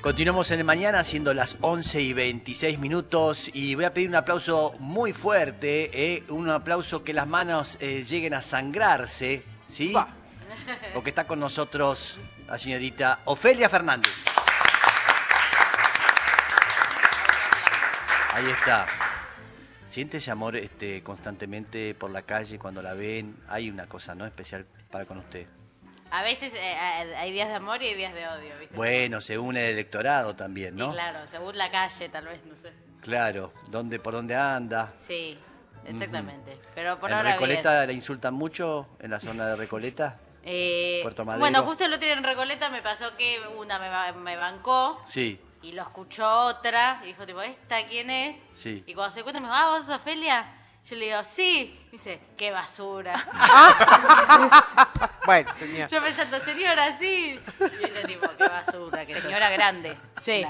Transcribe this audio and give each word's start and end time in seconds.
Continuamos 0.00 0.50
en 0.50 0.60
el 0.60 0.64
mañana 0.64 1.04
siendo 1.04 1.34
las 1.34 1.58
11 1.60 2.00
y 2.00 2.12
26 2.14 2.78
minutos 2.78 3.50
y 3.52 3.74
voy 3.74 3.84
a 3.84 3.92
pedir 3.92 4.08
un 4.08 4.14
aplauso 4.14 4.74
muy 4.78 5.12
fuerte, 5.12 5.90
eh, 5.92 6.24
un 6.30 6.48
aplauso 6.48 7.04
que 7.04 7.12
las 7.12 7.26
manos 7.26 7.76
eh, 7.80 8.02
lleguen 8.08 8.32
a 8.32 8.40
sangrarse, 8.40 9.42
¿sí? 9.68 9.92
Va. 9.92 10.08
Porque 10.94 11.10
está 11.10 11.26
con 11.26 11.38
nosotros 11.38 12.16
la 12.48 12.56
señorita 12.56 13.18
Ofelia 13.26 13.68
Fernández. 13.68 14.14
Ahí 18.32 18.48
está. 18.48 18.86
¿Siente 19.90 20.16
ese 20.16 20.30
amor 20.30 20.56
este, 20.56 21.02
constantemente 21.02 21.94
por 21.94 22.10
la 22.10 22.22
calle 22.22 22.58
cuando 22.58 22.80
la 22.80 22.94
ven? 22.94 23.36
Hay 23.50 23.68
una 23.68 23.86
cosa, 23.86 24.14
¿no? 24.14 24.24
Especial 24.24 24.64
para 24.90 25.04
con 25.04 25.18
usted. 25.18 25.46
A 26.10 26.22
veces 26.22 26.52
eh, 26.54 26.58
eh, 26.74 27.14
hay 27.16 27.32
días 27.32 27.48
de 27.48 27.54
amor 27.54 27.82
y 27.82 27.86
hay 27.86 27.94
días 27.94 28.12
de 28.14 28.26
odio, 28.26 28.58
¿viste? 28.58 28.74
Bueno, 28.74 29.20
según 29.20 29.56
el 29.56 29.66
electorado 29.72 30.34
también, 30.34 30.74
Sí, 30.74 30.80
¿no? 30.80 30.92
claro, 30.92 31.26
según 31.26 31.56
la 31.56 31.70
calle, 31.70 32.08
tal 32.08 32.26
vez, 32.26 32.44
no 32.44 32.56
sé. 32.56 32.72
Claro, 33.00 33.52
¿dónde, 33.68 33.98
por 34.00 34.12
dónde 34.14 34.34
anda. 34.34 34.92
Sí, 35.06 35.38
exactamente. 35.86 36.58
Pero 36.74 36.98
por 36.98 37.10
¿En 37.10 37.16
ahora 37.16 37.32
Recoleta 37.32 37.86
le 37.86 37.92
insultan 37.92 38.34
mucho? 38.34 38.88
¿En 38.98 39.10
la 39.10 39.20
zona 39.20 39.46
de 39.46 39.56
Recoleta? 39.56 40.18
bien. 40.18 40.30
Eh, 40.42 41.00
Puerto 41.02 41.24
Madero. 41.24 41.40
bueno, 41.40 41.62
justo 41.64 41.84
el 41.84 41.92
otro 41.92 42.06
día 42.06 42.14
en 42.16 42.24
Recoleta 42.24 42.70
me 42.70 42.80
pasó 42.82 43.14
que 43.16 43.38
una 43.58 43.78
me, 43.78 44.20
me 44.20 44.36
bancó 44.36 44.98
Sí, 45.06 45.38
y 45.62 45.72
lo 45.72 45.82
escuchó 45.82 46.26
otra 46.46 47.00
y 47.04 47.08
dijo 47.08 47.26
tipo, 47.26 47.42
¿esta 47.42 47.86
quién 47.86 48.08
es? 48.10 48.36
Sí. 48.54 48.82
Y 48.86 48.94
cuando 48.94 49.14
se 49.14 49.22
cuenta 49.22 49.38
me 49.40 49.46
dijo, 49.46 49.54
ah, 49.56 49.76
¿vos 49.76 49.84
sos 49.86 49.96
Ofelia? 49.96 50.46
Yo 50.88 50.96
le 50.96 51.06
digo, 51.06 51.22
sí. 51.24 51.78
Me 51.86 51.90
dice, 51.92 52.20
qué 52.36 52.50
basura. 52.50 53.14
Bueno, 55.26 55.52
señor. 55.54 55.88
Yo 55.88 56.02
pensando, 56.02 56.38
señora, 56.40 56.98
sí. 56.98 57.38
Y 57.60 57.84
ella 57.84 58.06
tipo, 58.06 58.26
qué 58.36 58.48
basura. 58.48 59.04
Que 59.06 59.20
Señora 59.20 59.50
grande. 59.50 59.96
Sí. 60.22 60.44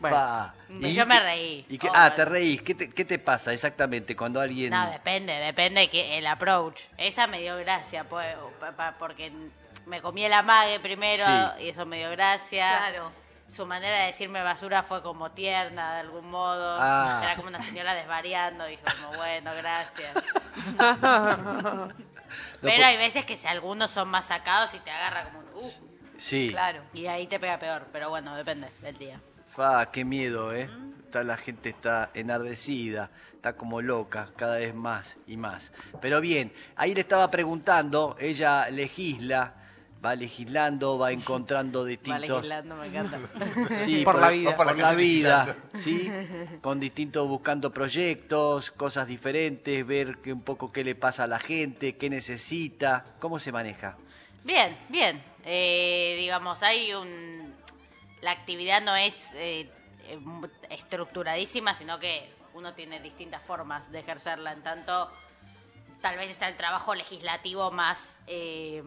Bueno. 0.00 0.16
Pa. 0.16 0.54
Yo 0.68 1.06
me 1.06 1.20
reí, 1.20 1.64
y 1.68 1.78
qué- 1.78 1.88
obvio. 1.88 2.00
ah, 2.00 2.14
te 2.14 2.24
reís. 2.24 2.62
¿Qué 2.62 2.74
te, 2.74 2.90
qué 2.90 3.04
te 3.04 3.18
pasa 3.18 3.52
exactamente 3.52 4.16
cuando 4.16 4.40
alguien... 4.40 4.70
No, 4.70 4.90
depende, 4.90 5.32
depende 5.34 5.88
que 5.88 6.18
el 6.18 6.26
approach. 6.26 6.80
Esa 6.98 7.26
me 7.26 7.40
dio 7.40 7.56
gracia, 7.58 8.04
pues, 8.04 8.34
pa- 8.60 8.72
pa- 8.72 8.94
porque 8.98 9.32
me 9.86 10.00
comí 10.02 10.24
el 10.24 10.32
amague 10.32 10.80
primero 10.80 11.24
Sí. 11.24 11.64
y 11.64 11.68
eso 11.68 11.86
me 11.86 11.98
dio 11.98 12.10
gracia. 12.10 12.78
Claro. 12.78 13.12
Su 13.48 13.66
manera 13.66 14.00
de 14.00 14.06
decirme 14.06 14.42
basura 14.42 14.82
fue 14.82 15.02
como 15.02 15.30
tierna 15.32 15.94
de 15.94 16.00
algún 16.00 16.30
modo. 16.30 16.76
Ah. 16.80 17.20
Era 17.22 17.36
como 17.36 17.48
una 17.48 17.60
señora 17.60 17.94
desvariando. 17.94 18.64
Dijo 18.66 18.82
como, 19.02 19.16
bueno, 19.18 19.52
gracias. 19.54 20.14
Pero 22.60 22.84
hay 22.86 22.96
veces 22.96 23.24
que 23.24 23.36
si 23.36 23.46
algunos 23.46 23.90
son 23.90 24.08
más 24.08 24.26
sacados 24.26 24.74
y 24.74 24.78
te 24.80 24.90
agarra 24.90 25.24
como 25.24 25.38
un... 25.40 25.46
Uh, 25.64 25.70
Sí. 26.16 26.50
Claro. 26.50 26.82
y 26.92 27.06
ahí 27.06 27.26
te 27.26 27.40
pega 27.40 27.58
peor. 27.58 27.88
Pero 27.92 28.08
bueno, 28.08 28.36
depende 28.36 28.68
del 28.82 28.96
día. 28.96 29.20
Fa, 29.50 29.90
qué 29.90 30.04
miedo, 30.04 30.54
¿eh? 30.54 30.68
Está, 30.98 31.22
la 31.24 31.36
gente 31.36 31.70
está 31.70 32.10
enardecida, 32.14 33.10
está 33.34 33.56
como 33.56 33.80
loca, 33.82 34.28
cada 34.36 34.56
vez 34.56 34.74
más 34.74 35.16
y 35.26 35.36
más. 35.36 35.72
Pero 36.00 36.20
bien, 36.20 36.52
ahí 36.76 36.94
le 36.94 37.00
estaba 37.02 37.30
preguntando, 37.30 38.16
ella 38.18 38.68
legisla, 38.70 39.54
va 40.04 40.14
legislando, 40.14 40.98
va 40.98 41.12
encontrando 41.12 41.80
Va 41.82 41.88
distintos... 41.88 42.28
legislando, 42.28 42.76
me 42.76 42.86
encanta. 42.86 43.18
Sí, 43.84 44.02
Por 44.04 44.20
la 44.20 44.28
vida. 44.28 44.56
Por, 44.56 44.66
Por 44.66 44.78
la 44.78 44.92
vida, 44.94 45.56
¿sí? 45.74 46.10
Con 46.60 46.80
distintos, 46.80 47.26
buscando 47.28 47.72
proyectos, 47.72 48.70
cosas 48.70 49.06
diferentes, 49.06 49.86
ver 49.86 50.18
que 50.18 50.32
un 50.32 50.42
poco 50.42 50.72
qué 50.72 50.84
le 50.84 50.94
pasa 50.94 51.24
a 51.24 51.26
la 51.26 51.38
gente, 51.38 51.96
qué 51.96 52.10
necesita, 52.10 53.04
cómo 53.18 53.38
se 53.38 53.52
maneja. 53.52 53.96
Bien, 54.44 54.76
bien. 54.88 55.22
Eh, 55.44 56.16
digamos, 56.18 56.62
hay 56.62 56.92
un... 56.94 57.54
La 58.20 58.30
actividad 58.30 58.82
no 58.82 58.96
es 58.96 59.34
eh, 59.34 59.70
eh, 60.08 60.18
estructuradísima, 60.70 61.74
sino 61.74 61.98
que 61.98 62.30
uno 62.54 62.72
tiene 62.72 63.00
distintas 63.00 63.42
formas 63.42 63.90
de 63.92 64.00
ejercerla. 64.00 64.52
En 64.52 64.62
tanto, 64.62 65.10
tal 66.00 66.16
vez 66.16 66.30
está 66.30 66.48
el 66.48 66.56
trabajo 66.56 66.94
legislativo 66.94 67.70
más 67.70 68.18
eh, 68.26 68.82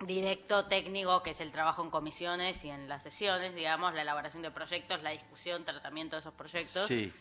directo, 0.00 0.66
técnico, 0.66 1.22
que 1.22 1.30
es 1.30 1.40
el 1.40 1.50
trabajo 1.52 1.82
en 1.82 1.90
comisiones 1.90 2.64
y 2.64 2.70
en 2.70 2.88
las 2.88 3.02
sesiones, 3.02 3.54
digamos, 3.54 3.94
la 3.94 4.02
elaboración 4.02 4.42
de 4.42 4.50
proyectos, 4.50 5.02
la 5.02 5.10
discusión, 5.10 5.64
tratamiento 5.64 6.16
de 6.16 6.20
esos 6.20 6.34
proyectos. 6.34 6.86
Sí, 6.88 7.12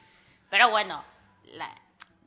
Pero 0.49 0.69
bueno, 0.69 1.03
la- 1.45 1.75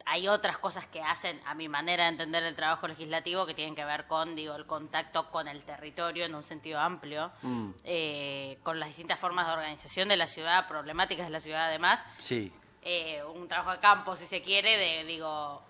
hay 0.05 0.27
otras 0.29 0.59
cosas 0.59 0.87
que 0.87 1.01
hacen, 1.01 1.41
a 1.47 1.55
mi 1.55 1.69
manera 1.69 2.05
de 2.05 2.11
entender 2.11 2.43
el 2.43 2.55
trabajo 2.57 2.87
legislativo, 2.89 3.47
que 3.47 3.55
tienen 3.55 3.75
que 3.77 3.85
ver 3.85 4.07
con, 4.09 4.35
digo, 4.35 4.57
el 4.57 4.67
contacto 4.67 5.31
con 5.31 5.47
el 5.49 5.63
territorio 5.63 6.25
en 6.27 6.35
un 6.35 6.43
sentido 6.43 6.81
amplio, 6.81 7.31
Mm. 7.43 7.71
eh, 7.85 8.59
con 8.63 8.79
las 8.81 8.89
distintas 8.89 9.19
formas 9.21 9.47
de 9.47 9.53
organización 9.53 10.09
de 10.09 10.17
la 10.17 10.27
ciudad, 10.27 10.67
problemáticas 10.69 11.27
de 11.27 11.31
la 11.31 11.41
ciudad 11.41 11.67
además, 11.69 12.05
sí, 12.19 12.53
eh, 12.83 13.23
un 13.25 13.47
trabajo 13.47 13.71
de 13.73 13.79
campo, 13.79 14.17
si 14.17 14.27
se 14.27 14.43
quiere, 14.43 14.77
de, 14.77 15.05
digo, 15.05 15.63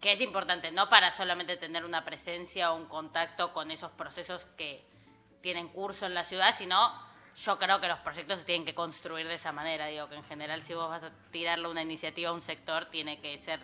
que 0.00 0.12
es 0.12 0.20
importante, 0.20 0.70
no 0.72 0.88
para 0.88 1.10
solamente 1.10 1.56
tener 1.56 1.84
una 1.84 2.04
presencia 2.04 2.72
o 2.72 2.76
un 2.76 2.86
contacto 2.86 3.52
con 3.52 3.70
esos 3.70 3.90
procesos 3.92 4.44
que 4.56 4.84
tienen 5.42 5.68
curso 5.68 6.06
en 6.06 6.14
la 6.14 6.24
ciudad, 6.24 6.54
sino 6.56 6.92
yo 7.36 7.58
creo 7.58 7.80
que 7.80 7.88
los 7.88 7.98
proyectos 8.00 8.40
se 8.40 8.44
tienen 8.46 8.64
que 8.64 8.74
construir 8.74 9.26
de 9.28 9.34
esa 9.34 9.52
manera. 9.52 9.86
Digo, 9.86 10.08
que 10.08 10.16
en 10.16 10.24
general 10.24 10.62
si 10.62 10.74
vos 10.74 10.88
vas 10.88 11.02
a 11.02 11.10
tirarle 11.30 11.68
una 11.68 11.82
iniciativa 11.82 12.30
a 12.30 12.32
un 12.32 12.42
sector, 12.42 12.86
tiene 12.86 13.20
que 13.20 13.38
ser, 13.42 13.60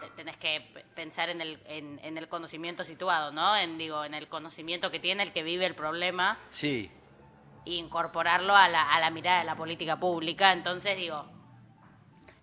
te- 0.00 0.10
tenés 0.10 0.36
que 0.36 0.60
pensar 0.94 1.28
en 1.30 1.40
el, 1.40 1.60
en, 1.66 1.98
en 2.02 2.18
el 2.18 2.28
conocimiento 2.28 2.84
situado, 2.84 3.30
¿no? 3.32 3.56
En, 3.56 3.78
digo, 3.78 4.04
en 4.04 4.14
el 4.14 4.28
conocimiento 4.28 4.90
que 4.90 5.00
tiene 5.00 5.22
el 5.22 5.32
que 5.32 5.42
vive 5.42 5.64
el 5.66 5.74
problema 5.74 6.38
sí, 6.50 6.90
e 7.66 7.72
incorporarlo 7.72 8.54
a 8.54 8.68
la, 8.68 8.92
a 8.94 9.00
la 9.00 9.10
mirada 9.10 9.38
de 9.40 9.44
la 9.44 9.56
política 9.56 9.98
pública. 9.98 10.52
Entonces, 10.52 10.96
digo, 10.96 11.26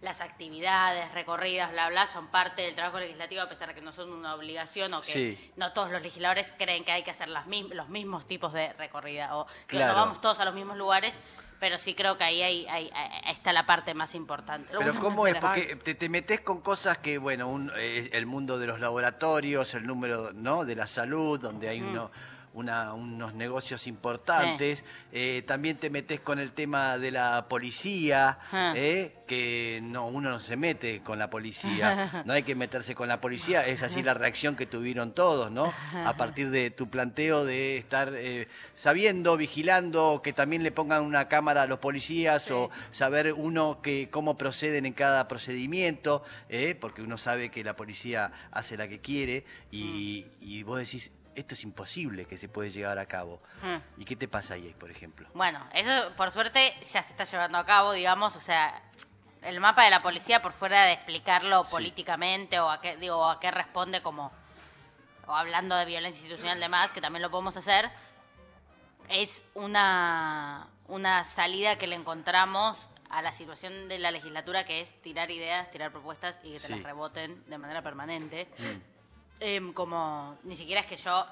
las 0.05 0.21
actividades, 0.21 1.11
recorridas, 1.13 1.71
bla, 1.71 1.89
bla, 1.89 2.05
son 2.07 2.27
parte 2.27 2.61
del 2.61 2.75
trabajo 2.75 2.99
legislativo, 2.99 3.41
a 3.41 3.49
pesar 3.49 3.67
de 3.69 3.75
que 3.75 3.81
no 3.81 3.91
son 3.91 4.11
una 4.13 4.33
obligación 4.35 4.93
o 4.93 5.01
que 5.01 5.11
Sí. 5.11 5.51
no 5.57 5.73
todos 5.73 5.91
los 5.91 6.01
legisladores 6.01 6.53
creen 6.57 6.85
que 6.85 6.91
hay 6.93 7.03
que 7.03 7.11
hacer 7.11 7.27
las 7.27 7.47
mis- 7.47 7.69
los 7.73 7.89
mismos 7.89 8.25
tipos 8.27 8.53
de 8.53 8.71
recorrida 8.73 9.35
o 9.35 9.45
que 9.67 9.75
Claro. 9.77 9.93
no 9.93 9.99
vamos 9.99 10.21
todos 10.21 10.39
a 10.39 10.45
los 10.45 10.53
mismos 10.53 10.77
lugares, 10.77 11.13
pero 11.59 11.77
sí 11.77 11.95
creo 11.95 12.17
que 12.17 12.23
ahí, 12.23 12.43
hay- 12.43 12.67
ahí 12.67 12.91
está 13.27 13.51
la 13.51 13.66
parte 13.66 13.93
más 13.93 14.13
importante. 14.13 14.69
Pero 14.77 14.93
¿cómo 14.99 15.25
es? 15.25 15.35
Porque 15.35 15.75
te, 15.77 15.95
te 15.95 16.07
metes 16.09 16.41
con 16.41 16.61
cosas 16.61 16.99
que, 16.99 17.17
bueno, 17.17 17.47
un- 17.47 17.72
eh, 17.77 18.09
el 18.13 18.25
mundo 18.25 18.59
de 18.59 18.67
los 18.67 18.79
laboratorios, 18.79 19.73
el 19.73 19.87
número, 19.87 20.31
¿no? 20.33 20.66
De 20.66 20.75
la 20.75 20.85
salud, 20.87 21.39
donde 21.39 21.67
hay 21.69 21.81
uno- 21.81 22.11
una- 22.55 22.93
unos 22.93 23.33
negocios 23.35 23.85
importantes. 23.88 24.83
Eh, 25.11 25.43
también 25.45 25.77
te 25.77 25.89
metes 25.89 26.19
con 26.21 26.39
el 26.39 26.51
tema 26.53 26.97
de 26.97 27.11
la 27.11 27.47
policía, 27.47 28.39
Ah. 28.51 28.73
¿eh? 28.75 29.11
que 29.27 29.79
no, 29.83 30.07
uno 30.07 30.29
no 30.29 30.39
se 30.39 30.55
mete 30.55 31.01
con 31.01 31.17
la 31.19 31.29
policía. 31.29 32.23
No 32.25 32.33
hay 32.33 32.43
que 32.43 32.55
meterse 32.55 32.95
con 32.95 33.07
la 33.07 33.19
policía. 33.21 33.66
Es 33.67 33.83
así 33.83 34.01
la 34.03 34.13
reacción 34.13 34.55
que 34.55 34.66
tuvieron 34.66 35.13
todos, 35.13 35.51
¿no? 35.51 35.73
A 36.05 36.16
partir 36.17 36.49
de 36.51 36.71
tu 36.71 36.89
planteo 36.89 37.43
de 37.45 37.77
estar 37.77 38.11
eh, 38.16 38.47
sabiendo, 38.75 39.35
vigilando, 39.37 40.22
que 40.23 40.31
también 40.33 40.63
le 40.63 40.72
pongan 40.72 41.03
una 41.03 41.27
cámara 41.27 41.63
a 41.63 41.67
los 41.67 41.79
policías 41.79 42.49
o 42.51 42.69
saber 42.91 43.33
uno 43.33 43.79
que 43.81 44.09
cómo 44.11 44.37
proceden 44.37 44.85
en 44.85 44.93
cada 44.93 45.27
procedimiento, 45.27 46.23
porque 46.79 47.01
uno 47.01 47.17
sabe 47.17 47.49
que 47.49 47.63
la 47.63 47.75
policía 47.75 48.31
hace 48.51 48.77
la 48.77 48.87
que 48.87 48.99
quiere 48.99 49.43
y, 49.72 50.25
y 50.41 50.63
vos 50.63 50.79
decís, 50.79 51.11
esto 51.35 51.53
es 51.53 51.63
imposible 51.63 52.25
que 52.25 52.38
se 52.38 52.47
puede 52.50 52.69
llevar 52.69 52.97
a 53.00 53.06
cabo. 53.06 53.41
Mm. 53.62 54.01
¿Y 54.01 54.06
qué 54.06 54.16
te 54.16 54.28
pasa 54.28 54.53
ahí, 54.56 54.73
por 54.79 54.90
ejemplo? 54.90 55.28
Bueno, 55.34 55.66
eso 55.73 55.91
por 56.16 56.31
suerte 56.31 56.73
ya 56.91 57.01
se 57.03 57.09
está 57.12 57.23
llevando 57.25 57.57
a 57.57 57.66
cabo, 57.66 57.91
digamos, 57.94 58.35
o 58.35 58.40
sea, 58.40 58.81
el 59.41 59.59
mapa 59.59 59.84
de 59.84 59.91
la 59.91 60.01
policía 60.01 60.41
por 60.41 60.53
fuera 60.53 60.85
de 60.85 60.94
explicarlo 60.94 61.63
Sí. 61.66 61.72
políticamente 61.72 62.59
o 62.59 62.69
a 62.69 62.81
qué 62.81 62.97
digo 62.97 63.29
a 63.29 63.40
qué 63.40 63.51
responde 63.51 64.01
como 64.01 64.31
o 65.28 65.35
hablando 65.35 65.75
de 65.75 65.85
violencia 65.85 66.19
institucional 66.22 66.57
y 66.57 66.62
demás, 66.62 66.91
que 66.91 67.01
también 67.01 67.22
lo 67.23 67.29
podemos 67.31 67.56
hacer, 67.57 67.90
es 69.09 69.44
una 69.53 70.67
una 70.88 71.23
salida 71.23 71.78
que 71.79 71.88
le 71.88 71.96
encontramos 71.96 72.90
a 73.09 73.22
la 73.23 73.34
situación 73.34 73.88
de 73.88 73.97
la 73.97 74.11
legislatura 74.11 74.66
que 74.66 74.81
es 74.81 75.02
tirar 75.02 75.31
ideas, 75.31 75.70
tirar 75.72 75.91
propuestas 75.91 76.40
y 76.43 76.53
que 76.53 76.59
te 76.59 76.67
Sí. 76.67 76.73
las 76.73 76.84
reboten 76.84 77.43
de 77.49 77.58
manera 77.58 77.81
permanente. 77.81 78.47
Mm. 78.59 78.94
Em, 79.40 79.73
como 79.73 80.37
ni 80.43 80.55
siquiera 80.55 80.82
es 80.82 80.87
que 80.87 80.97
yo 80.97 81.26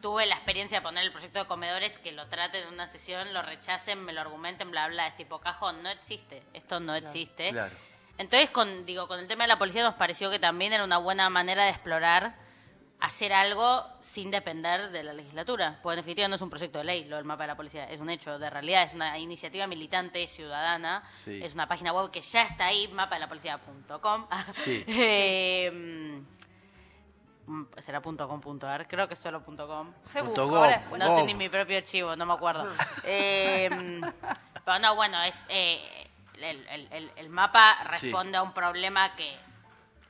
tuve 0.00 0.26
la 0.26 0.34
experiencia 0.34 0.78
de 0.78 0.82
poner 0.82 1.04
el 1.04 1.12
proyecto 1.12 1.38
de 1.38 1.46
comedores, 1.46 1.96
que 1.98 2.12
lo 2.12 2.26
traten 2.26 2.64
en 2.66 2.74
una 2.74 2.88
sesión, 2.88 3.32
lo 3.32 3.42
rechacen, 3.42 4.04
me 4.04 4.12
lo 4.12 4.20
argumenten, 4.20 4.70
bla, 4.70 4.88
bla, 4.88 5.06
es 5.06 5.16
tipo 5.16 5.38
cajón, 5.40 5.82
no 5.82 5.88
existe, 5.88 6.42
esto 6.52 6.78
no 6.80 6.94
existe. 6.94 7.50
Claro. 7.50 7.74
Entonces, 8.18 8.50
con, 8.50 8.84
digo, 8.84 9.08
con 9.08 9.18
el 9.18 9.26
tema 9.26 9.44
de 9.44 9.48
la 9.48 9.58
policía 9.58 9.82
nos 9.82 9.94
pareció 9.94 10.30
que 10.30 10.38
también 10.38 10.72
era 10.72 10.84
una 10.84 10.98
buena 10.98 11.30
manera 11.30 11.64
de 11.64 11.70
explorar 11.70 12.34
hacer 13.00 13.32
algo 13.34 13.84
sin 14.00 14.30
depender 14.30 14.90
de 14.90 15.02
la 15.02 15.12
legislatura. 15.12 15.78
Porque 15.82 15.94
en 15.94 16.04
definitiva 16.04 16.28
no 16.28 16.36
es 16.36 16.40
un 16.40 16.48
proyecto 16.48 16.78
de 16.78 16.84
ley 16.84 17.04
lo 17.04 17.16
del 17.16 17.24
mapa 17.24 17.42
de 17.42 17.48
la 17.48 17.56
policía, 17.56 17.84
es 17.90 18.00
un 18.00 18.08
hecho 18.08 18.38
de 18.38 18.48
realidad, 18.48 18.84
es 18.84 18.94
una 18.94 19.18
iniciativa 19.18 19.66
militante 19.66 20.26
ciudadana, 20.26 21.02
Sí. 21.24 21.40
es 21.42 21.52
una 21.54 21.66
página 21.68 21.92
web 21.92 22.10
que 22.10 22.22
ya 22.22 22.42
está 22.42 22.66
ahí, 22.66 22.88
mapalapolicía.com. 22.88 24.26
Sí. 24.54 24.84
Eh, 24.88 26.22
será 27.84 28.00
punto 28.00 28.26
.com 28.28 28.40
punto 28.40 28.66
.ar, 28.66 28.86
creo 28.88 29.06
que 29.08 29.14
es 29.14 29.20
solo 29.20 29.42
punto 29.42 29.66
.com. 29.66 29.92
Se 30.04 30.22
Punto 30.22 30.46
busca, 30.48 30.58
ahora. 30.58 30.82
No 30.98 31.16
sé 31.18 31.24
ni 31.24 31.34
mi 31.34 31.48
propio 31.48 31.76
archivo, 31.78 32.16
no 32.16 32.26
me 32.26 32.32
acuerdo. 32.34 32.66
Eh, 33.04 33.68
Pero 34.64 34.78
no, 34.78 34.94
bueno, 34.94 35.22
es 35.22 35.36
eh, 35.48 35.78
el, 36.40 36.66
el- 36.68 36.88
el- 36.90 37.12
el 37.16 37.28
mapa 37.28 37.76
Sí. 37.82 37.88
responde 38.10 38.38
a 38.38 38.42
un 38.42 38.52
problema 38.54 39.14
que 39.14 39.36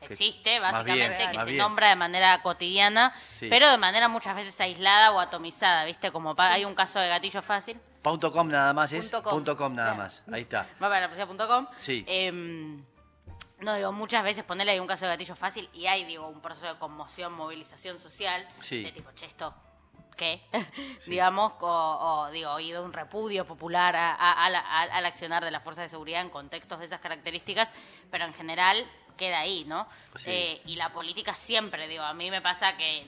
existe, 0.00 0.60
básicamente, 0.60 1.16
bien, 1.16 1.30
que 1.32 1.38
se 1.38 1.44
bien. 1.46 1.56
nombra 1.58 1.88
de 1.88 1.96
manera 1.96 2.40
cotidiana, 2.42 3.12
Sí. 3.32 3.48
pero 3.48 3.68
de 3.70 3.78
manera 3.78 4.06
muchas 4.08 4.36
veces 4.36 4.60
aislada 4.60 5.12
o 5.12 5.18
atomizada, 5.20 5.84
¿viste? 5.84 6.12
Como 6.12 6.34
hay 6.38 6.64
un 6.64 6.74
caso 6.74 7.00
de 7.00 7.08
gatillo 7.08 7.42
fácil. 7.42 7.80
Punto 8.02 8.30
.com 8.30 8.46
nada 8.48 8.72
más 8.74 8.92
es. 8.92 9.10
Punto 9.10 9.22
com. 9.22 9.32
Punto 9.32 9.56
.com 9.56 9.74
nada 9.74 9.94
más. 9.94 10.22
Ahí 10.30 10.42
está. 10.42 10.66
Va 10.82 10.88
para 10.88 11.00
la 11.00 11.08
policía.com. 11.08 11.66
Sí. 11.78 12.04
Em, 12.06 12.84
no, 13.60 13.74
digo, 13.76 13.92
muchas 13.92 14.22
veces 14.24 14.44
ponerle 14.44 14.72
hay 14.72 14.80
un 14.80 14.86
caso 14.86 15.04
de 15.04 15.12
gatillo 15.12 15.36
fácil 15.36 15.68
y 15.72 15.86
hay, 15.86 16.04
digo, 16.04 16.26
un 16.28 16.40
proceso 16.40 16.66
de 16.72 16.78
conmoción, 16.78 17.32
movilización 17.32 17.98
social. 17.98 18.46
Sí. 18.60 18.82
De 18.82 18.92
tipo, 18.92 19.10
che, 19.12 19.26
esto, 19.26 19.54
¿qué? 20.16 20.42
Digamos, 21.06 21.52
o, 21.60 21.66
o, 22.26 22.30
digo, 22.30 22.58
y 22.60 22.72
de 22.72 22.80
un 22.80 22.92
repudio 22.92 23.46
popular 23.46 23.96
a- 23.96 24.14
a- 24.14 24.46
a 24.46 24.82
al 24.82 25.06
accionar 25.06 25.44
de 25.44 25.50
las 25.50 25.62
fuerzas 25.62 25.84
de 25.84 25.88
seguridad 25.88 26.20
en 26.20 26.30
contextos 26.30 26.78
de 26.80 26.86
esas 26.86 27.00
características, 27.00 27.68
pero 28.10 28.24
en 28.24 28.34
general 28.34 28.86
queda 29.16 29.38
ahí, 29.40 29.64
¿no? 29.64 29.86
Sí. 30.16 30.30
Eh, 30.30 30.62
y 30.66 30.76
la 30.76 30.92
política 30.92 31.34
siempre, 31.34 31.86
digo, 31.88 32.02
a 32.02 32.14
mí 32.14 32.30
me 32.30 32.42
pasa 32.42 32.76
que 32.76 33.06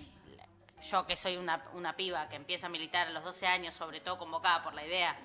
yo 0.91 1.07
que 1.07 1.17
soy 1.17 1.37
una, 1.37 1.65
una 1.73 1.97
piba 1.97 2.29
que 2.29 2.37
empieza 2.37 2.67
a 2.67 2.71
militar 2.71 3.09
a 3.09 3.11
los 3.11 3.25
12 3.25 3.47
años, 3.47 3.75
sobre 3.75 4.01
todo 4.01 4.19
convocada 4.19 4.63
por 4.63 4.75
la 4.75 4.87
idea 4.87 5.17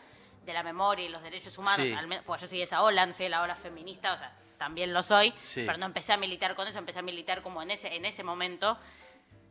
de 0.46 0.54
la 0.54 0.64
memoria 0.64 1.06
y 1.06 1.10
los 1.10 1.22
derechos 1.22 1.56
humanos, 1.58 1.88
al 1.96 2.08
menos, 2.08 2.26
pues 2.26 2.42
yo 2.42 2.48
soy 2.48 2.58
de 2.60 2.64
esa 2.64 2.82
ola, 2.82 3.06
no 3.06 3.14
soy 3.14 3.26
de 3.26 3.30
la 3.30 3.44
ola 3.44 3.56
feminista, 3.56 4.14
o 4.14 4.18
sea, 4.18 4.34
también 4.62 4.94
lo 4.94 5.02
soy, 5.02 5.34
Sí. 5.50 5.64
pero 5.66 5.80
no 5.80 5.88
empecé 5.88 6.14
a 6.14 6.18
militar 6.18 6.54
con 6.56 6.68
eso, 6.68 6.78
empecé 6.78 7.00
a 7.00 7.02
militar 7.02 7.42
como 7.42 7.64
en 7.64 7.72
ese, 7.72 7.96
en 7.96 8.06
ese 8.06 8.24
momento. 8.24 8.78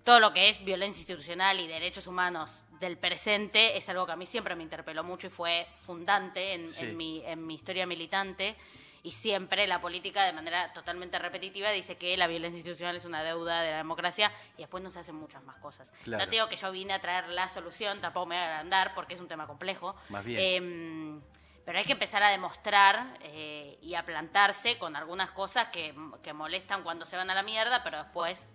Todo 0.05 0.21
lo 0.21 0.33
que 0.33 0.49
es 0.49 0.65
violencia 0.65 1.01
institucional 1.01 1.59
y 1.59 1.67
derechos 1.67 2.07
humanos 2.07 2.65
del 2.79 2.97
presente 2.97 3.77
es 3.77 3.89
algo 3.89 4.07
que 4.07 4.13
a 4.13 4.17
mí 4.17 4.25
siempre 4.25 4.55
me 4.55 4.63
interpeló 4.63 5.03
mucho 5.03 5.27
y 5.27 5.31
fue 5.31 5.67
fundante 5.85 6.55
en, 6.55 6.73
Sí. 6.73 6.85
en 6.85 6.97
mi, 6.97 7.23
en 7.27 7.45
mi 7.45 7.55
historia 7.57 7.87
militante. 7.87 8.55
Y 9.03 9.11
siempre 9.13 9.67
la 9.67 9.81
política, 9.81 10.25
de 10.25 10.33
manera 10.33 10.73
totalmente 10.75 11.19
repetitiva, 11.19 11.71
dice 11.73 11.97
que 11.97 12.17
la 12.17 12.29
violencia 12.29 12.59
institucional 12.59 12.95
es 12.97 13.05
una 13.05 13.25
deuda 13.25 13.63
de 13.63 13.71
la 13.73 13.79
democracia 13.79 14.31
y 14.57 14.61
después 14.61 14.81
no 14.85 14.91
se 14.91 15.01
hacen 15.01 15.17
muchas 15.17 15.43
más 15.43 15.57
cosas. 15.57 15.91
Claro. 16.05 16.23
No 16.25 16.31
te 16.31 16.37
digo 16.37 16.49
que 16.49 16.57
yo 16.57 16.71
vine 16.71 16.93
a 16.93 17.01
traer 17.01 17.29
la 17.31 17.49
solución, 17.49 18.01
tampoco 18.01 18.27
me 18.27 18.37
voy 18.37 18.45
a 18.45 18.49
agrandar 18.51 18.95
porque 18.95 19.15
es 19.15 19.21
un 19.21 19.27
tema 19.27 19.47
complejo. 19.49 19.97
Más 20.11 20.25
bien. 20.25 20.39
Em, 20.41 21.21
pero 21.71 21.79
hay 21.79 21.85
que 21.85 21.93
empezar 21.93 22.21
a 22.21 22.31
demostrar 22.31 23.17
eh, 23.21 23.79
y 23.81 23.95
a 23.95 24.05
plantarse 24.05 24.77
con 24.77 24.97
algunas 24.97 25.31
cosas 25.31 25.69
que, 25.69 25.95
que 26.21 26.33
molestan 26.33 26.83
cuando 26.83 27.07
se 27.07 27.17
van 27.17 27.31
a 27.31 27.35
la 27.37 27.45
mierda, 27.45 27.85
pero 27.85 27.99
después 27.99 28.49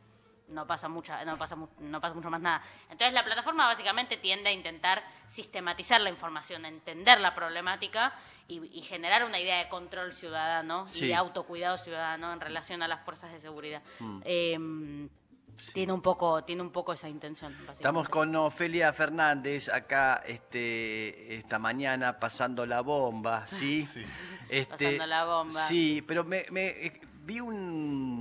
no 0.49 0.67
pasa 0.67 0.89
mucha, 0.89 1.23
no 1.23 1.37
pasa 1.37 1.55
no 1.79 2.01
pasa 2.01 2.13
mucho 2.13 2.29
más 2.29 2.41
nada. 2.41 2.61
Entonces 2.89 3.13
la 3.13 3.23
plataforma 3.23 3.67
básicamente 3.67 4.17
tiende 4.17 4.49
a 4.49 4.51
intentar 4.51 5.01
sistematizar 5.29 6.01
la 6.01 6.09
información, 6.09 6.65
entender 6.65 7.21
la 7.21 7.33
problemática 7.33 8.13
y, 8.49 8.61
y 8.77 8.81
generar 8.81 9.23
una 9.23 9.39
idea 9.39 9.59
de 9.59 9.69
control 9.69 10.11
ciudadano 10.11 10.85
Sí. 10.89 11.05
y 11.05 11.07
de 11.07 11.15
autocuidado 11.15 11.77
ciudadano 11.77 12.33
en 12.33 12.41
relación 12.41 12.83
a 12.83 12.89
las 12.89 12.99
fuerzas 13.05 13.31
de 13.31 13.39
seguridad. 13.39 13.81
Mm. 13.99 14.21
Em, 14.25 15.09
tiene 15.73 15.91
un 15.91 16.01
poco, 16.01 16.43
tiene 16.43 16.61
un 16.61 16.71
poco 16.71 16.93
esa 16.93 17.09
intención. 17.09 17.55
Estamos 17.71 18.07
con 18.07 18.35
Ofelia 18.35 18.93
Fernández 18.93 19.69
acá 19.69 20.21
este, 20.25 21.35
esta 21.35 21.59
mañana 21.59 22.19
pasando 22.19 22.65
la 22.65 22.81
bomba, 22.81 23.45
¿sí? 23.59 23.87
Este, 24.49 24.85
Pasando 24.85 25.05
la 25.07 25.25
bomba. 25.25 25.67
Sí, 25.67 26.03
pero 26.07 26.23
me, 26.23 26.45
me, 26.51 26.67
eh, 26.67 27.01
vi 27.23 27.39
un, 27.39 28.14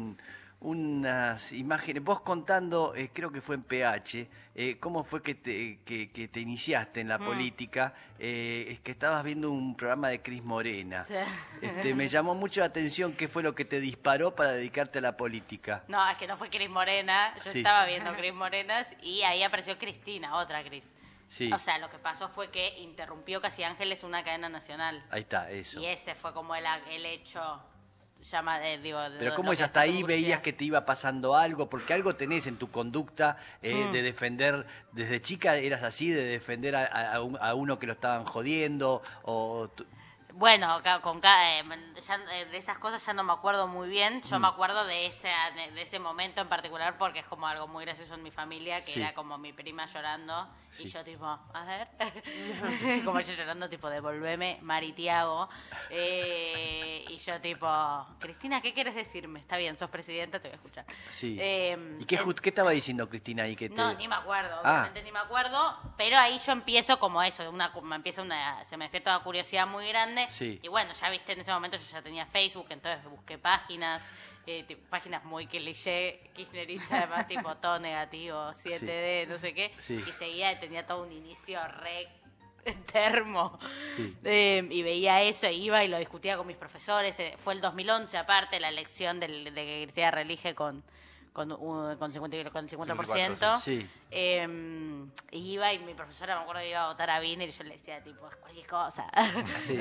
unas 0.65 1.53
imágenes, 1.53 2.03
vos 2.03 2.21
contando, 2.21 2.95
eh, 2.97 3.11
creo 3.13 3.31
que 3.31 3.43
fue 3.43 3.55
en 3.55 3.63
PH, 3.65 4.27
eh, 4.55 4.79
cómo 4.81 5.05
fue 5.05 5.23
que 5.23 5.35
te, 5.35 5.81
que, 5.85 6.11
que 6.11 6.27
te 6.29 6.41
iniciaste 6.41 7.01
en 7.03 7.09
la 7.09 7.19
Mm. 7.19 7.25
política, 7.27 7.95
eh, 8.19 8.67
es 8.71 8.81
que 8.81 8.93
estabas 8.93 9.23
viendo 9.25 9.51
un 9.51 9.77
programa 9.77 10.09
de 10.09 10.23
Cris 10.23 10.43
Morena. 10.43 11.05
Sí. 11.05 11.15
Este, 11.61 11.95
me 11.95 12.09
llamó 12.09 12.35
mucho 12.35 12.61
la 12.61 12.67
atención 12.67 13.13
qué 13.13 13.29
fue 13.29 13.43
lo 13.43 13.55
que 13.55 13.67
te 13.67 13.79
disparó 13.79 14.35
para 14.35 14.53
dedicarte 14.53 15.01
a 15.01 15.03
la 15.03 15.17
política. 15.17 15.85
No, 15.89 16.09
es 16.11 16.17
que 16.17 16.27
no 16.27 16.37
fue 16.39 16.49
Cris 16.49 16.71
Morena. 16.71 17.35
Yo 17.45 17.53
Sí. 17.53 17.59
estaba 17.59 17.85
viendo 17.85 18.15
Cris 18.15 18.33
Morenas 18.33 18.87
y 19.03 19.21
ahí 19.23 19.43
apareció 19.43 19.79
Cristina, 19.79 20.37
otra 20.37 20.65
Cris. 20.65 20.85
Sí, 21.29 21.53
O 21.53 21.59
sea, 21.59 21.79
lo 21.79 21.89
que 21.91 21.99
pasó 21.99 22.29
fue 22.31 22.51
que 22.51 22.79
interrumpió 22.79 23.41
Casi 23.41 23.65
Ángeles 23.65 24.03
una 24.03 24.23
cadena 24.25 24.49
nacional. 24.49 25.05
ahí 25.11 25.23
está, 25.23 25.51
eso. 25.51 25.81
Y 25.81 25.87
ese 25.87 26.15
fue 26.15 26.33
como 26.33 26.55
el, 26.55 26.65
el 26.91 27.05
hecho. 27.07 27.61
Llama, 28.31 28.67
eh, 28.67 28.79
digo, 28.79 28.99
Pero 29.19 29.31
lo- 29.31 29.37
¿cómo 29.37 29.49
lo 29.49 29.53
es? 29.53 29.61
Hasta 29.61 29.81
ahí 29.81 30.03
veías 30.03 30.41
que 30.41 30.53
te 30.55 30.65
iba 30.65 30.87
pasando 30.87 31.37
algo, 31.37 31.69
porque 31.69 31.93
algo 31.93 32.15
tenés 32.17 32.47
en 32.47 32.56
tu 32.56 32.71
conducta 32.71 33.37
eh, 33.61 33.87
Mm. 33.88 33.93
de 33.93 34.03
defender, 34.03 34.67
desde 34.93 35.21
chica 35.21 35.56
eras 35.56 35.82
así, 35.82 36.09
de 36.09 36.25
defender 36.25 36.75
a, 36.75 37.15
a 37.17 37.55
uno 37.55 37.79
que 37.79 37.87
lo 37.87 37.93
estaban 37.93 38.25
jodiendo, 38.25 39.03
o... 39.25 39.69
Bueno, 40.37 40.81
con 41.03 41.21
ca- 41.21 41.61
eh, 41.61 41.65
ya, 42.07 42.17
eh, 42.33 42.47
de 42.47 42.57
esas 42.59 42.79
cosas 42.79 43.05
ya 43.07 43.13
no 43.13 43.23
me 43.23 43.33
acuerdo 43.33 43.69
muy 43.69 43.89
bien. 43.89 44.21
Yo 44.23 44.37
Mm. 44.39 44.43
me 44.43 44.49
acuerdo 44.49 44.85
de 44.85 45.07
ese, 45.07 45.29
de, 45.55 45.81
ese 45.81 46.01
momento 46.01 46.41
en 46.41 46.49
particular 46.49 46.99
porque 46.99 47.21
es 47.21 47.27
como 47.27 47.47
algo 47.47 47.69
muy 47.69 47.85
gracioso 47.85 48.15
en 48.15 48.23
mi 48.25 48.33
familia, 48.33 48.85
que 48.85 48.93
Sí. 48.93 49.01
era 49.01 49.15
como 49.15 49.39
mi 49.39 49.53
prima 49.53 49.87
llorando 49.87 50.49
Sí. 50.73 50.85
y 50.85 50.89
yo 50.89 51.05
tipo, 51.05 51.25
a 51.25 51.65
ver, 51.65 51.87
como 53.05 53.21
ella 53.21 53.33
llorando 53.37 53.69
tipo, 53.69 53.89
devolveme 53.89 54.59
Maritiago. 54.63 55.49
Eh, 55.89 57.05
y 57.09 57.17
yo 57.19 57.41
tipo, 57.41 58.07
Cristina, 58.19 58.61
¿qué 58.61 58.75
quieres 58.75 58.97
decirme? 58.97 59.39
Está 59.39 59.57
bien, 59.57 59.77
sos 59.77 59.89
presidenta, 59.89 60.41
te 60.41 60.49
voy 60.49 60.55
a 60.55 60.57
escuchar. 60.57 60.85
sí. 61.11 61.37
Eh, 61.41 61.97
¿Y 62.01 62.05
qué, 62.07 62.17
el- 62.17 62.25
ju- 62.25 62.35
qué 62.35 62.49
estaba 62.49 62.73
diciendo 62.73 63.09
Cristina 63.09 63.45
ahí? 63.45 63.55
Que 63.55 63.69
te... 63.69 63.77
no, 63.77 63.95
ni 63.95 64.09
me 64.09 64.17
acuerdo, 64.17 64.57
Ah. 64.65 64.73
obviamente 64.73 65.03
ni 65.05 65.13
me 65.13 65.21
acuerdo, 65.21 65.79
pero 65.97 66.19
ahí 66.19 66.41
yo 66.45 66.51
empiezo 66.51 66.99
como 66.99 67.23
eso, 67.23 67.49
una, 67.51 67.73
me 67.85 67.95
empieza 67.95 68.21
una, 68.23 68.65
se 68.65 68.77
me 68.77 68.87
despierta 68.87 69.15
una 69.17 69.23
curiosidad 69.25 69.69
muy 69.69 69.89
grande. 69.89 70.24
Sí. 70.29 70.59
Y 70.62 70.69
bueno, 70.69 70.93
ya 70.93 71.11
viste, 71.11 71.32
en 71.32 71.41
ese 71.41 71.53
momento 71.53 71.76
yo 71.76 71.82
ya 71.91 72.03
tenía 72.03 72.26
Facebook, 72.26 72.67
entonces 72.71 73.05
busqué 73.11 73.38
páginas, 73.38 74.03
eh, 74.47 74.62
tipo, 74.65 74.82
páginas 74.91 75.25
muy 75.25 75.47
cliché, 75.47 76.31
kirchnerista, 76.35 76.99
además 77.09 77.26
tipo 77.29 77.56
todo 77.56 77.79
negativo, 77.79 78.53
7D, 78.62 79.26
no 79.29 79.38
sé 79.38 79.55
qué, 79.55 79.73
Sí. 79.79 79.94
y 79.94 79.97
seguía, 79.97 80.53
y 80.53 80.59
tenía 80.61 80.87
todo 80.87 81.03
un 81.03 81.12
inicio 81.12 81.61
re 81.69 82.09
termo. 82.93 83.59
Sí. 83.97 84.17
Eh, 84.25 84.67
y 84.71 84.82
veía 84.82 85.23
eso, 85.23 85.47
e 85.47 85.53
iba 85.53 85.85
y 85.85 85.88
lo 85.88 85.99
discutía 85.99 86.37
con 86.37 86.47
mis 86.47 86.56
profesores. 86.56 87.19
eh, 87.20 87.35
fue 87.38 87.53
el 87.55 87.61
2011, 87.61 88.17
aparte, 88.17 88.59
la 88.61 88.69
elección 88.70 89.20
del- 89.20 89.44
de 89.44 89.53
que 89.65 89.81
Cristina 89.85 90.11
reelige 90.11 90.55
con, 90.55 90.82
con, 91.35 91.51
un- 91.51 91.97
con 91.97 92.13
50, 92.13 92.49
con 92.51 92.69
50%. 92.69 93.61
Sí. 93.61 93.87
Eh, 94.13 94.47
iba 95.33 95.73
y 95.73 95.79
mi 95.81 95.93
profesora 95.95 96.37
me 96.37 96.43
acuerdo 96.43 96.61
que 96.63 96.71
iba 96.71 96.85
a 96.85 96.87
votar 96.87 97.11
a 97.11 97.19
Wiener 97.19 97.49
y 97.49 97.53
yo 97.53 97.65
le 97.65 97.71
decía, 97.77 98.01
tipo, 98.05 98.29
es 98.29 98.37
cualquier 98.37 98.67
cosa. 98.69 99.05
Sí. 99.67 99.77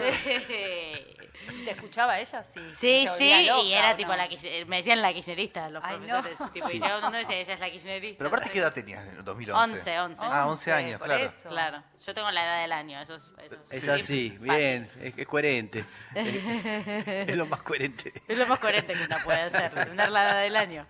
¿Y 1.51 1.61
te 1.65 1.71
escuchaba 1.71 2.19
ella? 2.19 2.41
Sí. 2.43 2.59
Sí, 2.79 3.07
¿Se 3.07 3.17
sí, 3.19 3.45
loca 3.45 3.61
y 3.61 3.71
era 3.73 3.95
tipo 3.95 4.09
no? 4.09 4.17
la 4.17 4.27
kirchner- 4.27 4.65
me 4.65 4.77
decían 4.77 5.03
la 5.03 5.13
kirchnerista 5.13 5.69
los 5.69 5.83
Ay, 5.83 5.97
profesores. 5.97 6.39
no. 6.39 6.49
Tipo, 6.49 6.67
Sí. 6.67 6.77
Y 6.77 6.79
llegaba 6.79 7.07
uno 7.07 7.17
y 7.17 7.21
decía, 7.21 7.37
ella 7.39 7.53
es 7.53 7.59
la 7.59 7.69
kirchnerista. 7.69 8.17
Pero 8.17 8.27
aparte, 8.29 8.45
no 8.47 8.51
¿qué 8.51 8.59
edad 8.59 8.73
tenías 8.73 9.07
en 9.07 9.17
el 9.17 9.23
2011? 9.23 9.73
11, 9.77 9.99
11. 9.99 10.21
Ah, 10.25 10.47
11 10.47 10.71
años, 10.73 10.97
por 10.97 11.07
claro. 11.07 11.23
eso. 11.25 11.49
Claro, 11.49 11.83
yo 12.03 12.13
tengo 12.15 12.31
la 12.31 12.43
edad 12.43 12.61
del 12.63 12.71
año, 12.71 12.99
eso 12.99 13.13
es... 13.15 13.31
Eso 13.37 13.59
Es 13.69 13.81
sí, 13.83 13.89
así, 13.91 14.29
bien, 14.39 14.89
es, 14.99 15.15
es 15.15 15.27
coherente. 15.27 15.85
es, 16.15 17.37
lo 17.37 17.45
más 17.45 17.61
coherente. 17.61 18.11
Es 18.27 18.37
lo 18.39 18.47
más 18.47 18.57
coherente 18.59 18.93
que 18.93 19.03
una 19.03 19.23
puede 19.23 19.41
hacer, 19.41 19.71
tener 19.75 20.09
la 20.09 20.23
edad 20.23 20.41
del 20.41 20.55
año. 20.55 20.87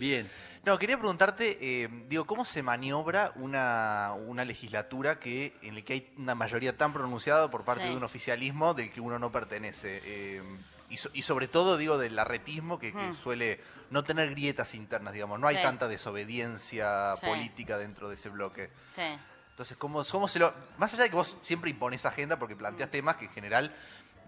Bien. 0.00 0.30
No, 0.64 0.78
quería 0.78 0.96
preguntarte, 0.98 1.58
eh, 1.60 1.88
digo, 2.08 2.24
¿cómo 2.24 2.44
se 2.46 2.62
maniobra 2.62 3.32
una, 3.36 4.12
una 4.26 4.46
legislatura 4.46 5.18
que 5.20 5.54
en 5.60 5.74
la 5.74 5.82
que 5.82 5.92
hay 5.92 6.12
una 6.16 6.34
mayoría 6.34 6.74
tan 6.76 6.92
pronunciada 6.94 7.50
por 7.50 7.64
parte 7.64 7.84
Sí. 7.84 7.90
de 7.90 7.96
un 7.96 8.04
oficialismo 8.04 8.72
del 8.72 8.90
que 8.90 9.00
uno 9.02 9.18
no 9.18 9.30
pertenece? 9.30 10.00
Eh, 10.04 10.42
y, 10.88 10.96
so- 10.96 11.10
y 11.12 11.20
sobre 11.22 11.48
todo, 11.48 11.76
digo, 11.76 11.98
del 11.98 12.18
arretismo 12.18 12.78
que, 12.78 12.92
que 12.92 12.98
Hmm. 13.10 13.14
suele 13.22 13.60
no 13.90 14.02
tener 14.02 14.30
grietas 14.30 14.74
internas, 14.74 15.12
digamos, 15.12 15.38
no 15.38 15.46
hay 15.46 15.56
Sí. 15.56 15.62
tanta 15.62 15.86
desobediencia 15.86 17.16
Sí. 17.20 17.26
política 17.26 17.76
dentro 17.76 18.08
de 18.08 18.14
ese 18.14 18.30
bloque. 18.30 18.70
Sí. 18.94 19.02
Entonces, 19.50 19.76
¿cómo, 19.76 20.02
cómo 20.10 20.28
se 20.28 20.38
lo...? 20.38 20.54
Más 20.78 20.94
allá 20.94 21.02
de 21.04 21.10
que 21.10 21.16
vos 21.16 21.36
siempre 21.42 21.70
impones 21.70 22.06
agenda 22.06 22.38
porque 22.38 22.56
planteas 22.56 22.88
Mm. 22.88 22.92
temas 22.92 23.16
que 23.16 23.26
en 23.26 23.32
general, 23.32 23.74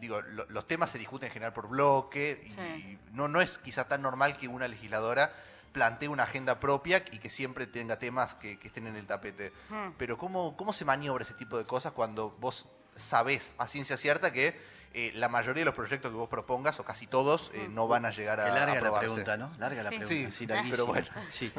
digo, 0.00 0.20
lo- 0.20 0.44
los 0.50 0.66
temas 0.66 0.90
se 0.90 0.98
discuten 0.98 1.28
en 1.28 1.32
general 1.32 1.52
por 1.54 1.68
bloque 1.68 2.42
y, 2.46 2.50
Sí. 2.80 2.98
no, 3.12 3.28
no 3.28 3.40
es 3.40 3.56
quizá 3.58 3.88
tan 3.88 4.02
normal 4.02 4.36
que 4.36 4.48
una 4.48 4.68
legisladora 4.68 5.32
plantee 5.72 6.08
una 6.08 6.24
agenda 6.24 6.60
propia 6.60 7.02
y 7.12 7.18
que 7.18 7.30
siempre 7.30 7.66
tenga 7.66 7.98
temas 7.98 8.34
que, 8.34 8.58
que 8.58 8.68
estén 8.68 8.86
en 8.86 8.96
el 8.96 9.06
tapete. 9.06 9.52
Mm. 9.70 9.92
Pero 9.98 10.18
¿cómo, 10.18 10.56
¿cómo 10.56 10.72
se 10.72 10.84
maniobra 10.84 11.24
ese 11.24 11.34
tipo 11.34 11.56
de 11.58 11.64
cosas 11.66 11.92
cuando 11.92 12.30
vos 12.38 12.66
sabés 12.96 13.54
a 13.58 13.66
ciencia 13.66 13.96
cierta 13.96 14.32
que 14.32 14.60
eh, 14.94 15.10
la 15.14 15.30
mayoría 15.30 15.62
de 15.62 15.64
los 15.64 15.74
proyectos 15.74 16.10
que 16.10 16.16
vos 16.18 16.28
propongas, 16.28 16.78
o 16.78 16.84
casi 16.84 17.06
todos, 17.06 17.50
eh, 17.54 17.66
no 17.70 17.88
van 17.88 18.04
a 18.04 18.10
llegar 18.10 18.38
a, 18.40 18.44
Qué 18.44 18.50
larga 18.50 18.66
la 18.66 18.72
aprobarse? 18.78 19.06
pregunta, 19.06 19.36
¿no? 19.38 19.50
Larga 19.58 19.82
la 19.84 19.88
Sí. 19.90 19.96
pregunta. 19.96 20.30
Sí. 20.30 20.36
Sí, 20.38 20.46
larguísima. 20.46 20.76
Pero 20.76 20.86
bueno. 20.86 21.06
Sí. 21.30 21.50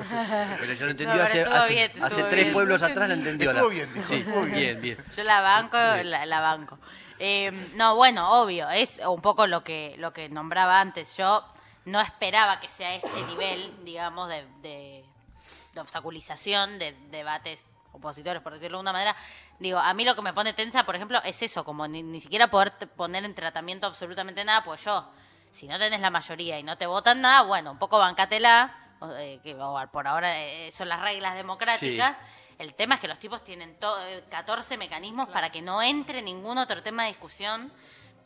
Pero 0.59 0.73
yo 0.73 0.85
lo 0.85 0.91
entendí 0.91 1.17
No, 1.17 1.23
hace, 1.23 1.39
estuvo 1.41 1.55
hace, 1.55 1.73
bien, 1.73 1.91
hace 1.93 2.05
estuvo 2.05 2.27
tres 2.29 2.43
bien. 2.43 2.53
pueblos 2.53 2.83
atrás, 2.83 3.07
la 3.09 3.15
entendió. 3.15 3.49
Estuvo 3.49 3.69
la- 3.69 3.73
bien, 3.73 3.93
dijo, 3.95 4.07
Sí, 4.07 4.15
estuvo 4.17 4.41
bien. 4.43 4.53
bien, 4.55 4.81
bien. 4.81 4.97
Yo 5.17 5.23
la 5.23 5.41
banco, 5.41 5.77
la, 5.77 6.25
la 6.27 6.39
banco. 6.41 6.77
Eh, 7.17 7.71
no, 7.75 7.95
bueno, 7.95 8.39
obvio, 8.39 8.69
es 8.69 8.99
un 9.03 9.21
poco 9.23 9.47
lo 9.47 9.63
que, 9.63 9.95
lo 9.97 10.13
que 10.13 10.29
nombraba 10.29 10.79
antes. 10.79 11.17
Yo 11.17 11.43
no 11.85 11.99
esperaba 12.01 12.59
que 12.59 12.67
sea 12.67 12.95
este 12.95 13.23
nivel, 13.25 13.83
digamos, 13.83 14.29
de, 14.29 14.45
de, 14.61 15.05
de 15.73 15.79
obstaculización 15.79 16.79
de 16.79 16.93
debates 17.09 17.69
opositores, 17.91 18.41
por 18.41 18.53
decirlo 18.53 18.77
de 18.77 18.79
alguna 18.79 18.93
manera. 18.93 19.15
Digo, 19.59 19.77
a 19.79 19.93
mí 19.93 20.03
lo 20.03 20.15
que 20.15 20.21
me 20.21 20.33
pone 20.33 20.53
tensa, 20.53 20.83
por 20.85 20.95
ejemplo, 20.95 21.21
es 21.23 21.41
eso, 21.41 21.63
como 21.63 21.87
ni, 21.87 22.01
ni 22.03 22.19
siquiera 22.21 22.47
poder 22.49 22.71
poner 22.95 23.23
en 23.25 23.35
tratamiento 23.35 23.87
absolutamente 23.87 24.43
nada, 24.43 24.63
pues 24.63 24.83
yo, 24.83 25.07
si 25.51 25.67
no 25.67 25.77
tenés 25.77 25.99
la 26.01 26.09
mayoría 26.09 26.57
y 26.59 26.63
no 26.63 26.77
te 26.77 26.85
votan 26.87 27.21
nada, 27.21 27.43
bueno, 27.43 27.71
un 27.71 27.77
poco 27.79 27.99
bancátela, 27.99 28.75
o, 28.99 29.11
eh, 29.15 29.39
que 29.43 29.55
por 29.91 30.07
ahora 30.07 30.39
eh, 30.41 30.71
son 30.71 30.89
las 30.89 31.01
reglas 31.01 31.35
democráticas. 31.35 32.17
El 32.57 32.73
tema 32.75 32.95
es 32.95 33.01
que 33.01 33.07
los 33.07 33.19
tipos 33.19 33.43
tienen 33.43 33.77
to- 33.79 34.01
eh, 34.07 34.23
14 34.29 34.77
mecanismos 34.77 35.27
para 35.29 35.51
que 35.51 35.61
no 35.61 35.81
entre 35.81 36.21
ningún 36.21 36.57
otro 36.57 36.81
tema 36.81 37.03
de 37.03 37.09
discusión. 37.09 37.71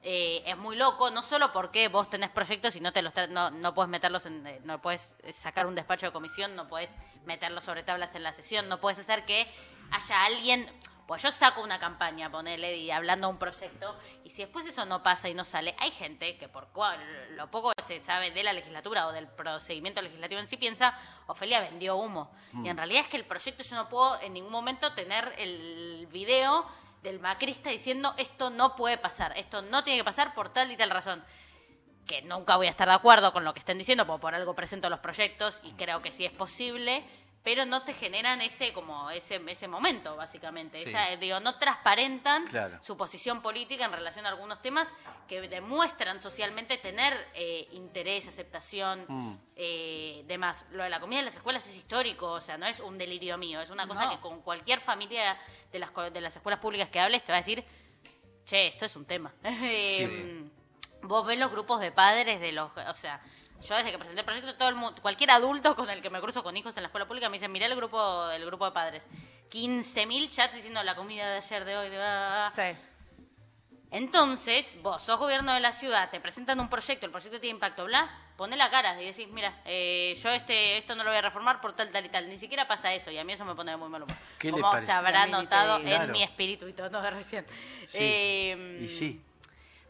Eh, 0.03 0.43
es 0.45 0.55
muy 0.57 0.75
loco, 0.75 1.09
no 1.11 1.21
solo 1.21 1.51
porque 1.51 1.87
vos 1.89 2.09
tenés 2.09 2.29
proyectos 2.29 2.75
y 2.75 2.79
no 2.79 2.93
te 2.93 3.01
los 3.01 3.13
tra- 3.13 3.27
no, 3.27 3.49
no 3.51 3.73
puedes 3.73 3.89
meterlos 3.89 4.25
en, 4.25 4.45
eh, 4.47 4.61
no 4.63 4.81
puedes 4.81 5.15
sacar 5.33 5.65
un 5.65 5.75
despacho 5.75 6.05
de 6.05 6.11
comisión, 6.13 6.55
no 6.55 6.67
puedes 6.67 6.89
meterlos 7.25 7.63
sobre 7.65 7.83
tablas 7.83 8.15
en 8.15 8.23
la 8.23 8.31
sesión, 8.31 8.69
no 8.69 8.79
puedes 8.79 8.99
hacer 8.99 9.25
que 9.25 9.47
haya 9.91 10.23
alguien, 10.25 10.71
pues 11.07 11.23
yo 11.23 11.31
saco 11.31 11.61
una 11.61 11.79
campaña, 11.79 12.29
ponele, 12.29 12.77
y 12.77 12.91
hablando 12.91 13.27
de 13.27 13.33
un 13.33 13.39
proyecto, 13.39 13.97
y 14.23 14.29
si 14.29 14.43
después 14.43 14.65
eso 14.65 14.85
no 14.85 15.01
pasa 15.03 15.29
y 15.29 15.33
no 15.33 15.43
sale, 15.45 15.75
hay 15.79 15.91
gente 15.91 16.37
que 16.37 16.47
por 16.47 16.71
cua- 16.73 16.97
lo 17.31 17.49
poco 17.49 17.71
que 17.75 17.83
se 17.83 17.99
sabe 17.99 18.31
de 18.31 18.43
la 18.43 18.53
legislatura 18.53 19.07
o 19.07 19.11
del 19.11 19.27
procedimiento 19.27 20.01
legislativo 20.01 20.39
en 20.39 20.47
sí 20.47 20.57
piensa, 20.57 20.97
Ofelia 21.27 21.59
vendió 21.61 21.95
humo. 21.97 22.31
Y 22.63 22.69
en 22.69 22.77
realidad 22.77 23.01
es 23.03 23.07
que 23.09 23.17
el 23.17 23.25
proyecto 23.25 23.63
yo 23.63 23.75
no 23.75 23.89
puedo 23.89 24.19
en 24.21 24.33
ningún 24.33 24.51
momento 24.51 24.93
tener 24.93 25.33
el 25.37 26.07
video 26.11 26.65
del 27.07 27.19
macrista 27.19 27.69
diciendo 27.69 28.13
esto 28.17 28.49
no 28.49 28.75
puede 28.75 28.97
pasar, 28.97 29.33
esto 29.37 29.61
no 29.61 29.83
tiene 29.83 29.99
que 29.99 30.05
pasar 30.05 30.33
por 30.33 30.49
tal 30.49 30.71
y 30.71 30.77
tal 30.77 30.89
razón. 30.89 31.23
Que 32.05 32.21
nunca 32.21 32.55
voy 32.55 32.67
a 32.67 32.69
estar 32.69 32.87
de 32.87 32.93
acuerdo 32.93 33.33
con 33.33 33.43
lo 33.43 33.53
que 33.53 33.59
estén 33.59 33.77
diciendo, 33.77 34.05
porque 34.05 34.21
por 34.21 34.35
algo 34.35 34.55
presento 34.55 34.89
los 34.89 34.99
proyectos 34.99 35.59
y 35.63 35.71
creo 35.73 36.01
que 36.01 36.11
sí 36.11 36.25
es 36.25 36.31
posible, 36.31 37.03
pero 37.47 37.65
no 37.65 37.81
te 37.81 37.93
generan 37.93 38.41
ese 38.41 38.73
como 38.73 39.09
ese, 39.09 39.41
ese 39.47 39.69
momento, 39.69 40.17
básicamente. 40.17 40.83
Sí. 40.83 40.89
Esa, 40.89 41.11
eh, 41.13 41.15
digo, 41.17 41.39
no 41.39 41.57
transparentan 41.57 42.45
Claro. 42.47 42.77
su 42.83 42.97
posición 42.97 43.41
política 43.41 43.85
en 43.85 43.93
relación 43.93 44.25
a 44.25 44.29
algunos 44.29 44.61
temas 44.61 44.91
que 45.29 45.39
demuestran 45.47 46.19
socialmente 46.19 46.77
tener 46.77 47.13
eh, 47.35 47.69
interés, 47.71 48.27
aceptación, 48.27 49.05
Mm. 49.07 49.37
eh, 49.55 50.23
demás. 50.27 50.65
Lo 50.71 50.83
de 50.83 50.89
la 50.89 50.99
comida 50.99 51.19
en 51.19 51.25
las 51.25 51.37
escuelas 51.37 51.65
es 51.69 51.77
histórico, 51.77 52.29
o 52.31 52.41
sea, 52.41 52.57
no 52.57 52.65
es 52.65 52.81
un 52.81 52.97
delirio 52.97 53.37
mío, 53.37 53.61
es 53.61 53.69
una 53.69 53.87
cosa 53.87 54.03
No. 54.07 54.11
que 54.11 54.19
con 54.19 54.41
cualquier 54.41 54.81
familia 54.81 55.39
de 55.71 55.79
las, 55.79 55.91
de 56.11 56.19
las 56.19 56.35
escuelas 56.35 56.59
públicas 56.59 56.89
que 56.89 56.99
hables 56.99 57.23
te 57.23 57.31
va 57.31 57.37
a 57.37 57.41
decir, 57.41 57.63
che, 58.45 58.67
esto 58.67 58.83
es 58.83 58.95
un 58.97 59.05
tema. 59.05 59.33
Em, 59.43 60.49
Vos 61.03 61.25
ves 61.25 61.39
los 61.39 61.49
grupos 61.49 61.79
de 61.79 61.93
padres 61.93 62.41
de 62.41 62.51
los, 62.51 62.75
o 62.75 62.93
sea, 62.93 63.21
yo 63.61 63.75
desde 63.75 63.91
que 63.91 63.97
presenté 63.97 64.19
el 64.21 64.25
proyecto, 64.25 64.55
todo 64.55 64.69
el 64.69 64.75
mundo, 64.75 65.01
cualquier 65.01 65.31
adulto 65.31 65.75
con 65.75 65.89
el 65.89 66.01
que 66.01 66.09
me 66.09 66.19
cruzo 66.21 66.43
con 66.43 66.55
hijos 66.57 66.75
en 66.77 66.83
la 66.83 66.87
escuela 66.87 67.07
pública 67.07 67.29
me 67.29 67.33
dice, 67.37 67.47
mirá 67.47 67.65
el 67.65 67.75
grupo, 67.75 68.29
el 68.31 68.45
grupo 68.45 68.65
de 68.65 68.71
padres. 68.71 69.07
15.000 69.51 70.29
chats 70.29 70.53
diciendo 70.53 70.83
la 70.83 70.95
comida 70.95 71.29
de 71.31 71.37
ayer, 71.37 71.65
de 71.65 71.77
hoy, 71.77 71.89
de... 71.89 71.95
bla, 71.97 72.27
bla, 72.29 72.51
bla". 72.55 72.73
Sí. 72.73 72.79
Entonces, 73.89 74.75
vos 74.81 75.01
sos 75.01 75.17
gobierno 75.17 75.53
de 75.53 75.61
la 75.61 75.71
ciudad, 75.71 76.09
te 76.09 76.19
presentan 76.19 76.59
un 76.59 76.69
proyecto, 76.69 77.05
el 77.05 77.11
proyecto 77.11 77.39
tiene 77.39 77.53
impacto, 77.55 77.85
bla, 77.85 78.09
poné 78.35 78.57
la 78.57 78.69
cara 78.69 79.01
y 79.01 79.05
decís, 79.05 79.29
mira, 79.29 79.61
eh, 79.63 80.13
yo 80.21 80.29
este 80.31 80.77
esto 80.77 80.93
no 80.93 81.05
lo 81.05 81.09
voy 81.09 81.17
a 81.17 81.21
reformar 81.21 81.61
por 81.61 81.73
tal, 81.73 81.89
tal 81.91 82.05
y 82.05 82.09
tal. 82.09 82.27
Ni 82.27 82.37
siquiera 82.37 82.67
pasa 82.67 82.93
eso 82.93 83.09
y 83.11 83.17
a 83.17 83.23
mí 83.23 83.31
eso 83.31 83.45
me 83.45 83.55
pone 83.55 83.71
de 83.71 83.77
muy 83.77 83.87
mal 83.87 84.03
humor. 84.03 84.17
¿Qué 84.37 84.47
le 84.49 84.59
Como 84.59 84.69
parece? 84.69 84.87
se 84.87 84.91
habrá 84.91 85.25
notado 85.25 85.77
en 85.77 85.83
Claro. 85.83 86.11
mi 86.11 86.21
espíritu 86.21 86.67
y 86.67 86.73
tono 86.73 87.01
de 87.01 87.09
recién. 87.11 87.45
Sí. 87.87 87.97
Eh, 87.99 88.79
Y 88.83 88.87
sí. 88.89 89.21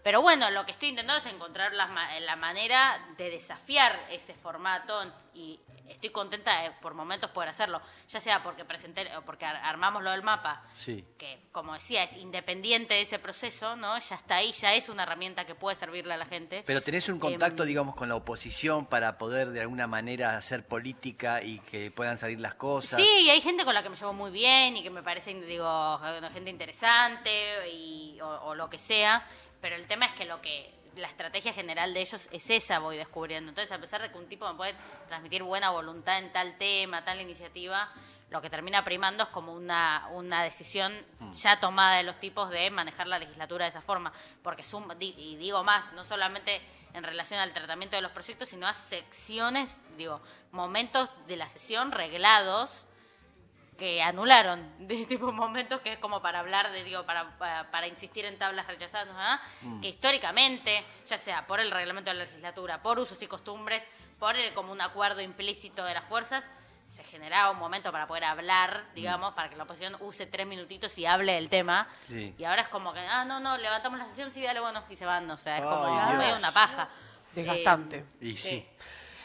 Pero 0.08 0.22
bueno, 0.22 0.50
lo 0.52 0.64
que 0.66 0.72
estoy 0.72 0.88
intentando 0.88 1.20
es 1.20 1.26
encontrar 1.26 1.74
la, 1.74 1.86
la 2.22 2.36
manera 2.38 2.98
de 3.18 3.30
desafiar 3.30 4.00
ese 4.10 4.34
formato 4.36 5.04
y 5.34 5.60
estoy 5.90 6.12
contenta 6.12 6.62
de 6.62 6.72
por 6.82 6.94
momentos 6.94 7.30
poder 7.32 7.50
hacerlo, 7.50 7.82
ya 8.08 8.22
sea 8.22 8.42
porque 8.42 8.64
presenté 8.64 9.14
o 9.18 9.22
porque 9.24 9.44
ar- 9.44 9.58
armamos 9.58 10.02
lo 10.04 10.12
del 10.12 10.24
mapa, 10.24 10.64
Sí. 10.76 11.04
que 11.18 11.42
como 11.52 11.74
decía 11.74 12.04
es 12.04 12.16
independiente 12.16 12.94
de 12.94 13.02
ese 13.02 13.20
proceso, 13.20 13.76
¿no? 13.76 14.00
Ya 14.00 14.16
está 14.16 14.38
ahí, 14.38 14.54
ya 14.54 14.74
es 14.76 14.88
una 14.88 15.04
herramienta 15.04 15.44
que 15.46 15.56
puede 15.56 15.76
servirle 15.76 16.14
a 16.14 16.18
la 16.18 16.26
gente. 16.26 16.64
Pero 16.66 16.82
tenés 16.82 17.10
un 17.10 17.20
contacto, 17.20 17.64
Em, 17.64 17.68
digamos, 17.68 17.94
con 17.96 18.08
la 18.08 18.16
oposición 18.16 18.86
para 18.86 19.18
poder 19.18 19.50
de 19.50 19.60
alguna 19.60 19.88
manera 19.88 20.38
hacer 20.38 20.66
política 20.66 21.42
y 21.44 21.60
que 21.60 21.92
puedan 21.92 22.18
salir 22.18 22.40
las 22.40 22.56
cosas. 22.56 22.98
Sí, 22.98 23.08
y 23.26 23.30
hay 23.30 23.42
gente 23.42 23.66
con 23.66 23.74
la 23.74 23.84
que 23.84 23.90
me 23.90 23.98
llevo 23.98 24.14
muy 24.14 24.32
bien 24.32 24.78
y 24.78 24.84
que 24.84 24.90
me 24.90 25.04
parece, 25.04 25.34
digo, 25.34 26.00
gente 26.34 26.50
interesante 26.50 27.70
y, 27.74 28.20
o, 28.22 28.28
o 28.46 28.56
lo 28.56 28.70
que 28.70 28.80
sea, 28.80 29.26
pero 29.62 29.76
el 29.76 29.88
tema 29.88 30.06
es 30.08 30.14
que 30.14 30.26
lo 30.26 30.42
que 30.42 30.74
la 30.96 31.08
estrategia 31.08 31.54
general 31.54 31.94
de 31.94 32.02
ellos 32.02 32.28
es 32.32 32.50
esa, 32.50 32.80
voy 32.80 32.98
descubriendo. 32.98 33.50
Entonces, 33.50 33.72
a 33.72 33.80
pesar 33.80 34.02
de 34.02 34.12
que 34.12 34.18
un 34.18 34.28
tipo 34.28 34.48
me 34.48 34.56
puede 34.56 34.74
transmitir 35.08 35.44
buena 35.44 35.70
voluntad 35.70 36.18
en 36.18 36.34
tal 36.34 36.58
tema, 36.58 37.06
tal 37.06 37.22
iniciativa, 37.22 37.92
lo 38.32 38.42
que 38.42 38.50
termina 38.50 38.84
primando 38.84 39.24
es 39.24 39.30
como 39.30 39.54
una, 39.54 40.08
una 40.12 40.42
decisión 40.44 40.94
ya 41.34 41.60
tomada 41.60 41.98
de 41.98 42.04
los 42.04 42.20
tipos 42.20 42.50
de 42.50 42.70
manejar 42.72 43.08
la 43.08 43.20
legislatura 43.20 43.66
de 43.66 43.70
esa 43.70 43.82
forma. 43.82 44.12
Porque, 44.42 44.64
suma- 44.64 44.96
y 45.00 45.36
digo 45.38 45.64
más, 45.64 45.94
no 45.94 46.04
solamente 46.04 46.62
en 46.94 47.04
relación 47.04 47.40
al 47.40 47.54
tratamiento 47.54 47.96
de 47.96 48.02
los 48.02 48.12
proyectos, 48.12 48.50
sino 48.50 48.66
a 48.68 48.74
secciones, 48.74 49.80
digo, 49.98 50.20
momentos 50.52 51.12
de 51.28 51.38
la 51.38 51.48
sesión 51.48 51.92
reglados 51.92 52.87
que 53.77 54.01
anularon 54.01 54.69
de 54.88 55.05
tipo 55.05 55.31
momentos 55.31 55.81
que 55.81 55.93
es 55.93 56.00
como 56.00 56.22
para 56.22 56.39
hablar 56.39 56.72
de 56.72 56.84
digo 56.84 57.05
para, 57.05 57.38
para, 57.38 57.69
para 57.72 57.88
insistir 57.88 58.25
en 58.25 58.38
tablas 58.38 58.67
rechazadas 58.67 59.07
¿ah? 59.15 59.41
que 59.81 59.88
históricamente 59.89 60.84
ya 61.07 61.17
sea 61.17 61.46
por 61.48 61.60
el 61.60 61.72
reglamento 61.72 62.10
de 62.10 62.17
la 62.17 62.24
legislatura 62.25 62.81
por 62.81 63.00
usos 63.00 63.22
y 63.22 63.27
costumbres 63.27 63.86
por 64.19 64.36
el, 64.36 64.53
como 64.53 64.72
un 64.72 64.81
acuerdo 64.81 65.22
implícito 65.22 65.84
de 65.86 65.93
las 65.93 66.05
fuerzas 66.05 66.50
se 66.88 67.03
generaba 67.03 67.51
un 67.51 67.60
momento 67.60 67.91
para 67.91 68.07
poder 68.07 68.24
hablar 68.24 68.86
digamos 68.96 69.34
para 69.36 69.50
que 69.50 69.55
la 69.55 69.63
oposición 69.63 69.96
use 70.00 70.25
tres 70.25 70.48
minutitos 70.48 70.98
y 70.98 71.05
hable 71.05 71.34
del 71.34 71.50
tema 71.50 71.88
Sí. 72.07 72.34
y 72.38 72.43
ahora 72.43 72.63
es 72.63 72.67
como 72.69 72.93
que 72.93 73.00
ah 73.00 73.25
no 73.25 73.39
no 73.39 73.57
levantamos 73.57 74.00
la 74.00 74.07
sesión 74.07 74.31
sí 74.31 74.41
dale 74.41 74.60
bueno 74.60 74.84
y 74.89 74.96
se 74.96 75.05
van 75.05 75.29
o 75.29 75.38
sea 75.38 75.57
es 75.57 75.63
como 75.63 76.13
medio 76.17 76.38
una 76.38 76.51
paja 76.51 76.89
Desgastante. 77.36 77.98
Eh, 77.98 78.05
Y 78.22 78.38
sí. 78.38 78.67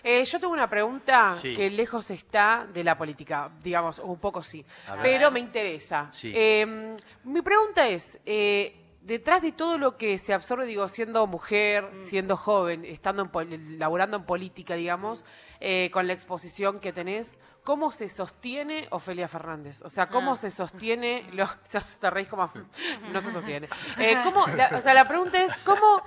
Eh, 0.05 0.25
yo 0.25 0.41
tengo 0.41 0.53
una 0.53 0.69
pregunta 0.69 1.37
Sí. 1.41 1.55
que 1.55 1.71
lejos 1.71 2.11
está 2.11 2.67
de 2.73 2.83
la 2.85 2.97
política, 2.99 3.51
digamos, 3.63 3.99
un 3.99 4.19
poco 4.19 4.43
sí, 4.43 4.65
pero 5.03 5.31
me 5.31 5.41
interesa. 5.41 6.11
Sí. 6.13 6.33
Eh, 6.35 6.97
mi 7.25 7.41
pregunta 7.43 7.87
es, 7.89 8.19
eh, 8.27 8.77
detrás 9.01 9.43
de 9.43 9.51
todo 9.53 9.79
lo 9.79 9.97
que 9.97 10.17
se 10.19 10.33
absorbe, 10.33 10.65
digo, 10.67 10.89
siendo 10.89 11.27
mujer, 11.27 11.91
Mm. 11.93 11.97
siendo 11.97 12.37
joven, 12.37 12.85
estando 12.85 13.23
en 13.23 13.29
pol- 13.31 13.79
laburando 13.79 14.17
en 14.17 14.25
política, 14.25 14.75
digamos, 14.75 15.25
eh, 15.61 15.91
con 15.93 16.07
la 16.07 16.13
exposición 16.13 16.79
que 16.81 16.93
tenés, 16.93 17.37
¿cómo 17.65 17.91
se 17.93 18.09
sostiene 18.09 18.87
Ofelia 18.91 19.27
Fernández? 19.29 19.83
O 19.83 19.89
sea, 19.89 20.09
¿cómo 20.09 20.33
Ah. 20.35 20.37
se 20.37 20.51
sostiene? 20.51 21.27
Lo, 21.33 21.47
se, 21.65 21.81
se 21.81 22.11
reís 22.11 22.29
como, 22.29 22.49
no 23.13 23.21
se 23.23 23.33
sostiene. 23.33 23.69
Eh, 23.99 24.17
¿cómo, 24.25 24.47
la- 24.49 24.71
o 24.77 24.81
sea, 24.81 24.95
la 24.95 25.07
pregunta 25.09 25.43
es, 25.43 25.53
¿cómo, 25.65 26.03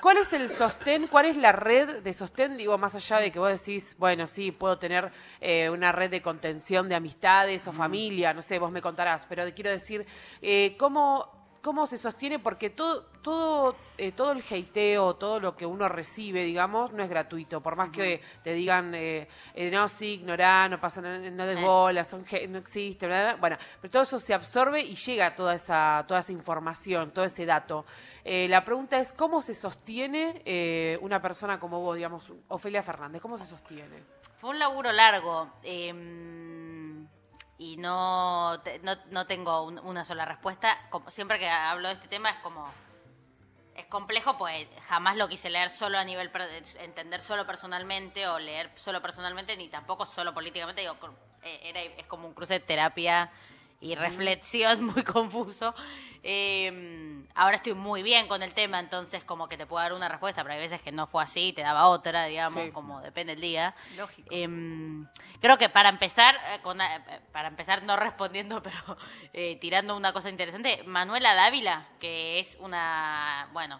¿cuál 0.00 0.18
es 0.18 0.32
el 0.32 0.48
sostén, 0.48 1.06
cuál 1.06 1.26
es 1.26 1.36
la 1.36 1.52
red 1.52 2.02
de 2.02 2.12
sostén? 2.12 2.56
Digo, 2.56 2.76
más 2.78 2.94
allá 2.94 3.18
de 3.18 3.30
que 3.30 3.38
vos 3.38 3.50
decís, 3.50 3.94
bueno, 3.98 4.26
sí, 4.26 4.52
puedo 4.52 4.78
tener 4.78 5.12
eh, 5.40 5.70
una 5.70 5.92
red 5.92 6.10
de 6.10 6.22
contención 6.22 6.88
de 6.88 6.94
amistades 6.94 7.66
o 7.68 7.72
familia, 7.72 8.32
no 8.32 8.42
sé, 8.42 8.58
vos 8.58 8.70
me 8.70 8.82
contarás, 8.82 9.26
pero 9.26 9.44
quiero 9.54 9.70
decir, 9.70 10.06
eh, 10.42 10.76
¿cómo, 10.78 11.35
¿cómo 11.66 11.84
se 11.88 11.98
sostiene? 11.98 12.38
Porque 12.38 12.70
todo, 12.70 13.06
todo, 13.22 13.74
eh, 13.98 14.12
todo 14.12 14.30
el 14.30 14.44
hateo, 14.48 15.16
todo 15.16 15.40
lo 15.40 15.56
que 15.56 15.66
uno 15.66 15.88
recibe, 15.88 16.44
digamos, 16.44 16.92
no 16.92 17.02
es 17.02 17.10
gratuito. 17.10 17.60
Por 17.60 17.74
más 17.74 17.90
que 17.90 18.22
te 18.44 18.54
digan, 18.54 18.94
eh, 18.94 19.26
eh, 19.52 19.68
no, 19.68 19.88
sí, 19.88 20.12
ignorá, 20.20 20.68
no 20.68 20.80
pasa, 20.80 21.00
no, 21.00 21.18
no 21.18 21.44
des 21.44 21.60
bola, 21.60 22.04
son, 22.04 22.24
no 22.50 22.58
existe, 22.58 23.08
bla, 23.08 23.16
bla, 23.16 23.32
bla. 23.32 23.40
bueno, 23.40 23.56
pero 23.80 23.90
todo 23.90 24.04
eso 24.04 24.20
se 24.20 24.32
absorbe 24.32 24.80
y 24.80 24.94
llega 24.94 25.34
toda 25.34 25.56
esa, 25.56 26.04
toda 26.06 26.20
esa 26.20 26.30
información, 26.30 27.10
todo 27.10 27.24
ese 27.24 27.44
dato. 27.44 27.84
La 28.24 28.64
pregunta 28.64 29.00
es, 29.00 29.12
¿cómo 29.12 29.42
se 29.42 29.54
sostiene 29.54 30.98
una 31.00 31.20
persona 31.20 31.58
como 31.58 31.80
vos, 31.80 31.96
digamos, 31.96 32.30
Ofelia 32.46 32.84
Fernández? 32.84 33.20
¿Cómo 33.20 33.36
se 33.36 33.44
sostiene? 33.44 34.04
Fue 34.38 34.50
un 34.50 34.60
laburo 34.60 34.92
largo 34.92 35.50
em, 35.64 36.85
y 37.58 37.76
no, 37.76 38.60
te- 38.64 38.78
no, 38.80 38.94
no 39.10 39.26
tengo 39.26 39.62
un- 39.62 39.78
una 39.78 40.04
sola 40.04 40.24
respuesta. 40.24 40.76
Como, 40.90 41.10
siempre 41.10 41.38
que 41.38 41.48
hablo 41.48 41.88
de 41.88 41.94
este 41.94 42.08
tema 42.08 42.30
es 42.30 42.38
como... 42.38 42.70
Es 43.74 43.84
complejo, 43.86 44.38
pues 44.38 44.66
jamás 44.88 45.16
lo 45.16 45.28
quise 45.28 45.50
leer 45.50 45.68
solo 45.68 45.98
a 45.98 46.04
nivel, 46.04 46.30
entender 46.80 47.20
solo 47.20 47.46
personalmente 47.46 48.26
o 48.26 48.38
leer 48.38 48.70
solo 48.74 49.02
personalmente, 49.02 49.54
ni 49.54 49.68
tampoco 49.68 50.06
solo 50.06 50.32
políticamente. 50.32 50.80
Digo, 50.80 50.96
eh, 51.42 51.60
era, 51.62 51.82
es 51.82 52.06
como 52.06 52.26
un 52.26 52.32
cruce 52.32 52.54
de 52.54 52.60
terapia 52.60 53.30
y 53.80 53.94
reflexión 53.94 54.84
muy 54.94 55.02
confuso. 55.04 55.74
Eh, 56.28 57.24
ahora 57.36 57.54
estoy 57.56 57.74
muy 57.74 58.02
bien 58.02 58.26
con 58.26 58.42
el 58.42 58.52
tema, 58.52 58.80
entonces 58.80 59.22
como 59.22 59.48
que 59.48 59.56
te 59.56 59.64
puedo 59.64 59.80
dar 59.80 59.92
una 59.92 60.08
respuesta, 60.08 60.42
pero 60.42 60.54
hay 60.54 60.60
veces 60.60 60.80
que 60.80 60.90
no 60.90 61.06
fue 61.06 61.22
así, 61.22 61.52
te 61.52 61.60
daba 61.62 61.86
otra, 61.86 62.24
digamos, 62.24 62.64
Sí. 62.64 62.70
como 62.72 63.00
depende 63.00 63.34
el 63.34 63.40
día. 63.40 63.76
Lógico. 63.96 64.28
Em, 64.32 65.06
creo 65.40 65.56
que 65.56 65.68
para 65.68 65.88
empezar, 65.88 66.34
eh, 66.52 66.58
con, 66.62 66.80
eh, 66.80 67.00
para 67.30 67.46
empezar 67.46 67.84
no 67.84 67.94
respondiendo, 67.96 68.60
pero 68.60 68.96
eh, 69.32 69.56
tirando 69.60 69.96
una 69.96 70.12
cosa 70.12 70.28
interesante, 70.28 70.82
Manuela 70.84 71.34
Dávila, 71.34 71.86
que 72.00 72.40
es 72.40 72.56
una, 72.58 73.48
bueno, 73.52 73.78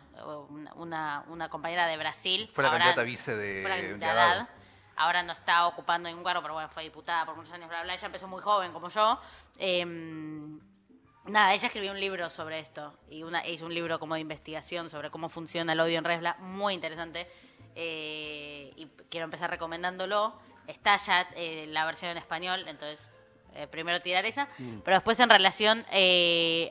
una, 0.49 0.73
una, 0.75 1.25
una 1.29 1.49
compañera 1.49 1.89
de 1.89 1.97
Brasil. 1.97 2.49
Fue 2.53 2.63
la 2.63 2.69
ahora- 2.69 2.79
candidata 2.85 3.03
vice 3.03 3.35
de 3.37 3.63
fue 3.63 3.71
la 3.71 3.77
candidata 3.77 3.99
de 4.07 4.21
Haddad. 4.21 4.33
Haddad. 4.41 4.49
Ahora 4.97 5.23
no 5.23 5.33
está 5.33 5.67
ocupando 5.67 6.09
ningún 6.09 6.25
cargo, 6.25 6.43
pero 6.43 6.55
bueno, 6.55 6.69
fue 6.69 6.83
diputada 6.83 7.25
por 7.27 7.37
muchos 7.37 7.53
años, 7.53 7.69
bla, 7.69 7.83
bla. 7.83 7.95
Ella 7.95 8.07
empezó 8.07 8.27
muy 8.27 8.43
joven 8.43 8.73
como 8.73 8.89
yo. 8.89 9.21
Em, 9.59 10.59
Nada, 11.27 11.55
ella 11.55 11.67
escribió 11.67 11.91
un 11.91 11.99
libro 11.99 12.31
sobre 12.31 12.61
esto 12.61 12.97
y 13.11 13.25
una, 13.25 13.45
hizo 13.47 13.67
un 13.67 13.75
libro 13.75 13.99
como 13.99 14.15
de 14.15 14.21
investigación 14.21 14.89
sobre 14.91 15.11
cómo 15.11 15.29
funciona 15.29 15.73
el 15.73 15.81
odio 15.81 15.99
en 15.99 16.05
redes, 16.05 16.21
bla, 16.21 16.37
muy 16.39 16.73
interesante. 16.75 17.29
eh, 17.75 18.73
y 18.77 18.87
quiero 19.11 19.25
empezar 19.25 19.51
recomendándolo. 19.51 20.35
Está 20.69 20.97
ya 20.97 21.29
eh, 21.35 21.67
la 21.69 21.85
versión 21.85 22.13
en 22.13 22.17
español, 22.19 22.65
entonces 22.69 23.11
eh, 23.55 23.67
primero 23.67 24.01
tirar 24.01 24.25
esa. 24.25 24.49
Pero 24.57 24.97
después 24.97 25.19
en 25.21 25.29
relación 25.29 25.85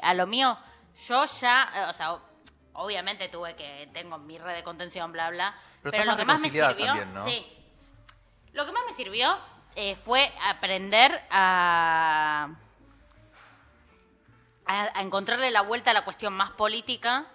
a 0.01 0.13
lo 0.13 0.25
mío, 0.25 0.57
yo 1.07 1.25
ya, 1.25 1.87
o 1.89 1.93
sea, 1.93 2.17
obviamente 2.73 3.27
tuve 3.27 3.55
que, 3.55 3.89
tengo 3.93 4.17
mi 4.17 4.37
red 4.37 4.55
de 4.55 4.63
contención, 4.63 5.11
bla, 5.11 5.29
bla. 5.31 5.53
Pero 5.83 6.05
lo 6.05 6.15
que 6.17 6.25
más 6.25 6.39
me 6.41 6.49
sirvió, 6.49 6.67
también, 6.67 7.13
¿no? 7.13 7.25
sí. 7.25 7.45
Lo 8.55 8.65
que 8.65 8.71
más 8.71 8.83
me 8.87 8.93
sirvió 8.93 9.37
eh, 9.75 9.97
fue 10.05 10.33
aprender 10.41 11.21
a 11.29 12.49
a, 14.65 14.97
a 14.97 15.01
encontrarle 15.01 15.51
la 15.51 15.61
vuelta 15.61 15.91
a 15.91 15.93
la 15.93 16.05
cuestión 16.05 16.31
más 16.33 16.51
política 16.51 17.27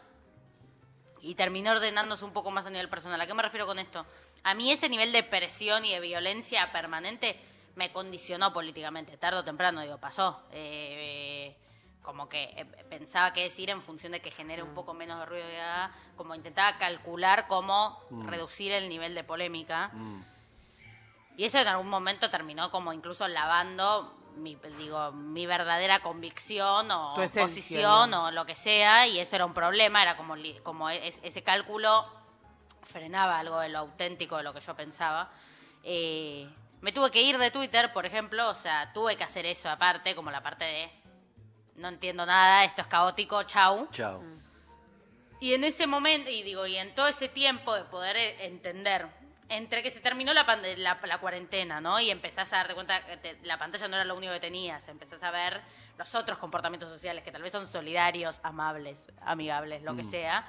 y 1.20 1.34
terminé 1.34 1.70
ordenándose 1.70 2.24
un 2.24 2.32
poco 2.32 2.50
más 2.50 2.66
a 2.66 2.70
nivel 2.70 2.88
personal. 2.88 3.20
¿A 3.20 3.26
qué 3.26 3.34
me 3.34 3.42
refiero 3.42 3.66
con 3.66 3.78
esto? 3.78 4.06
A 4.42 4.54
mí 4.54 4.72
ese 4.72 4.88
nivel 4.88 5.12
de 5.12 5.22
presión 5.22 5.84
y 5.84 5.92
de 5.92 6.00
violencia 6.00 6.72
permanente 6.72 7.38
me 7.76 7.92
condicionó 7.92 8.54
políticamente. 8.54 9.18
Tarde 9.18 9.40
o 9.40 9.44
temprano, 9.44 9.82
digo, 9.82 9.98
pasó. 9.98 10.42
Eh, 10.52 11.54
como 12.02 12.30
que 12.30 12.44
eh, 12.56 12.64
pensaba 12.88 13.34
qué 13.34 13.42
decir 13.42 13.68
en 13.68 13.82
función 13.82 14.12
de 14.12 14.20
que 14.20 14.30
genere 14.30 14.62
un 14.62 14.72
poco 14.72 14.94
menos 14.94 15.20
de 15.20 15.26
ruido. 15.26 15.46
ya, 15.52 15.92
Como 16.16 16.34
intentaba 16.34 16.78
calcular 16.78 17.46
cómo 17.46 18.00
reducir 18.24 18.72
el 18.72 18.88
nivel 18.88 19.14
de 19.14 19.22
polémica. 19.22 19.90
Mm. 19.92 20.22
Y 21.40 21.46
eso 21.46 21.58
en 21.58 21.68
algún 21.68 21.88
momento 21.88 22.28
terminó 22.28 22.70
como 22.70 22.92
incluso 22.92 23.26
lavando 23.26 24.14
mi, 24.36 24.56
digo, 24.76 25.10
mi 25.12 25.46
verdadera 25.46 26.00
convicción 26.00 26.90
o 26.90 27.14
esencia, 27.22 27.42
posición 27.42 28.06
digamos. 28.10 28.28
o 28.28 28.30
lo 28.30 28.44
que 28.44 28.54
sea, 28.54 29.06
y 29.06 29.18
eso 29.18 29.36
era 29.36 29.46
un 29.46 29.54
problema, 29.54 30.02
era 30.02 30.18
como, 30.18 30.34
como 30.62 30.90
es- 30.90 31.18
ese 31.22 31.42
cálculo 31.42 32.04
frenaba 32.82 33.38
algo 33.38 33.58
de 33.58 33.70
lo 33.70 33.78
auténtico 33.78 34.36
de 34.36 34.42
lo 34.42 34.52
que 34.52 34.60
yo 34.60 34.74
pensaba. 34.76 35.30
Eh, 35.82 36.46
me 36.82 36.92
tuve 36.92 37.10
que 37.10 37.22
ir 37.22 37.38
de 37.38 37.50
Twitter, 37.50 37.90
por 37.94 38.04
ejemplo, 38.04 38.50
o 38.50 38.54
sea, 38.54 38.92
tuve 38.92 39.16
que 39.16 39.24
hacer 39.24 39.46
eso 39.46 39.70
aparte, 39.70 40.14
como 40.14 40.30
la 40.30 40.42
parte 40.42 40.66
de 40.66 40.90
no 41.76 41.88
entiendo 41.88 42.26
nada, 42.26 42.64
esto 42.64 42.82
es 42.82 42.86
caótico, 42.86 43.44
chau. 43.44 43.88
Chao. 43.92 44.22
Y 45.40 45.54
en 45.54 45.64
ese 45.64 45.86
momento, 45.86 46.28
y 46.28 46.42
digo, 46.42 46.66
y 46.66 46.76
en 46.76 46.94
todo 46.94 47.08
ese 47.08 47.30
tiempo 47.30 47.74
de 47.74 47.84
poder 47.84 48.18
eh, 48.18 48.44
entender, 48.44 49.08
entre 49.50 49.82
que 49.82 49.90
se 49.90 50.00
terminó 50.00 50.32
la, 50.32 50.44
la, 50.76 50.98
la 51.02 51.18
cuarentena, 51.18 51.80
¿no? 51.80 52.00
Y 52.00 52.10
empezás 52.10 52.50
a 52.52 52.56
darte 52.58 52.74
cuenta 52.74 53.04
que 53.04 53.16
te- 53.18 53.38
la 53.42 53.58
pantalla 53.58 53.86
no 53.88 53.96
era 53.96 54.04
lo 54.06 54.14
único 54.16 54.32
que 54.32 54.40
tenías, 54.40 54.88
empezás 54.88 55.22
a 55.22 55.30
ver 55.30 55.60
los 55.98 56.14
otros 56.14 56.38
comportamientos 56.38 56.88
sociales 56.88 57.22
que 57.24 57.30
tal 57.32 57.42
vez 57.42 57.52
son 57.52 57.66
solidarios, 57.66 58.40
amables, 58.42 59.10
amigables, 59.20 59.82
lo 59.82 59.94
que 59.94 60.04
sea. 60.04 60.46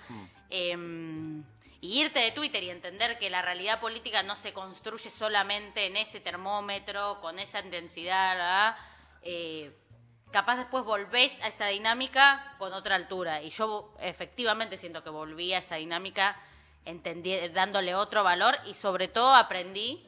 Em, 0.50 1.43
y 1.81 2.00
irte 2.01 2.20
de 2.20 2.31
Twitter 2.31 2.63
y 2.63 2.70
entender 2.70 3.17
que 3.17 3.29
la 3.29 3.41
realidad 3.41 3.79
política 3.79 4.22
no 4.22 4.36
se 4.36 4.53
construye 4.53 5.10
solamente 5.10 5.88
en 5.88 5.98
ese 5.98 6.20
termómetro, 6.20 7.20
con 7.22 7.39
esa 7.39 7.60
intensidad. 7.62 8.77
Eh, 9.24 9.75
capaz 10.31 10.58
después 10.58 10.84
volvés 10.86 11.34
a 11.41 11.48
esa 11.48 11.67
dinámica 11.67 12.55
con 12.60 12.72
otra 12.74 12.96
altura. 12.96 13.41
Y 13.41 13.50
yo 13.50 13.93
efectivamente 14.00 14.77
siento 14.77 15.03
que 15.03 15.10
volví 15.10 15.53
a 15.53 15.58
esa 15.58 15.75
dinámica 15.75 16.39
entendi- 16.86 17.52
dándole 17.52 17.96
otro 17.96 18.24
valor 18.24 18.58
y 18.66 18.74
sobre 18.74 19.08
todo 19.08 19.34
aprendí 19.34 20.06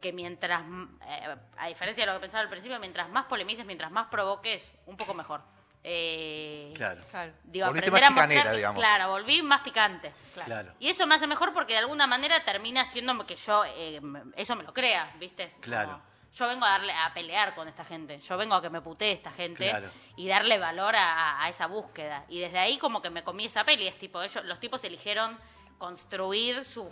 que 0.00 0.12
mientras, 0.12 0.62
eh, 1.08 1.36
a 1.56 1.68
diferencia 1.68 2.04
de 2.04 2.12
lo 2.12 2.18
que 2.18 2.22
pensaba 2.22 2.42
al 2.42 2.48
principio, 2.50 2.78
mientras 2.78 3.08
más 3.08 3.26
polemices, 3.26 3.64
mientras 3.64 3.90
más 3.90 4.06
provoques, 4.08 4.70
un 4.86 4.96
poco 4.96 5.14
mejor. 5.14 5.40
Eh, 5.88 6.72
Claro, 6.74 7.00
Claro. 7.10 7.32
Digo, 7.44 7.66
Volviste 7.66 7.88
aprender 7.88 8.02
más 8.02 8.10
a 8.10 8.14
mostrar 8.14 8.28
chicanera, 8.28 8.56
digamos. 8.56 8.80
Claro, 8.80 9.08
volví 9.10 9.42
más 9.42 9.60
picante. 9.62 10.12
claro. 10.44 10.72
Y 10.80 10.88
eso 10.88 11.06
me 11.06 11.14
hace 11.14 11.26
mejor 11.26 11.52
porque 11.54 11.72
de 11.74 11.78
alguna 11.78 12.06
manera 12.06 12.44
termina 12.44 12.80
haciéndome 12.82 13.24
que 13.24 13.36
yo 13.36 13.64
eh, 13.64 14.00
eso 14.36 14.56
me 14.56 14.64
lo 14.64 14.74
crea, 14.74 15.12
¿viste? 15.18 15.50
Como, 15.50 15.62
Claro. 15.62 16.00
yo 16.34 16.48
vengo 16.48 16.66
a 16.66 16.70
darle 16.70 16.92
a 16.92 17.14
pelear 17.14 17.54
con 17.54 17.68
esta 17.68 17.84
gente, 17.84 18.18
yo 18.20 18.36
vengo 18.36 18.54
a 18.56 18.62
que 18.62 18.68
me 18.68 18.80
putee 18.82 19.12
esta 19.12 19.30
gente 19.30 19.68
Claro. 19.70 19.88
y 20.16 20.26
darle 20.28 20.58
valor 20.58 20.94
a, 20.96 21.12
a- 21.40 21.44
a 21.44 21.48
esa 21.48 21.66
búsqueda. 21.68 22.24
Y 22.28 22.40
desde 22.40 22.58
ahí 22.58 22.78
como 22.78 23.00
que 23.00 23.10
me 23.10 23.22
comí 23.22 23.46
esa 23.46 23.62
peli, 23.64 23.86
es 23.86 23.96
tipo, 23.96 24.20
ellos, 24.22 24.44
los 24.44 24.58
tipos 24.60 24.82
eligieron 24.84 25.38
construir 25.78 26.64
su 26.64 26.88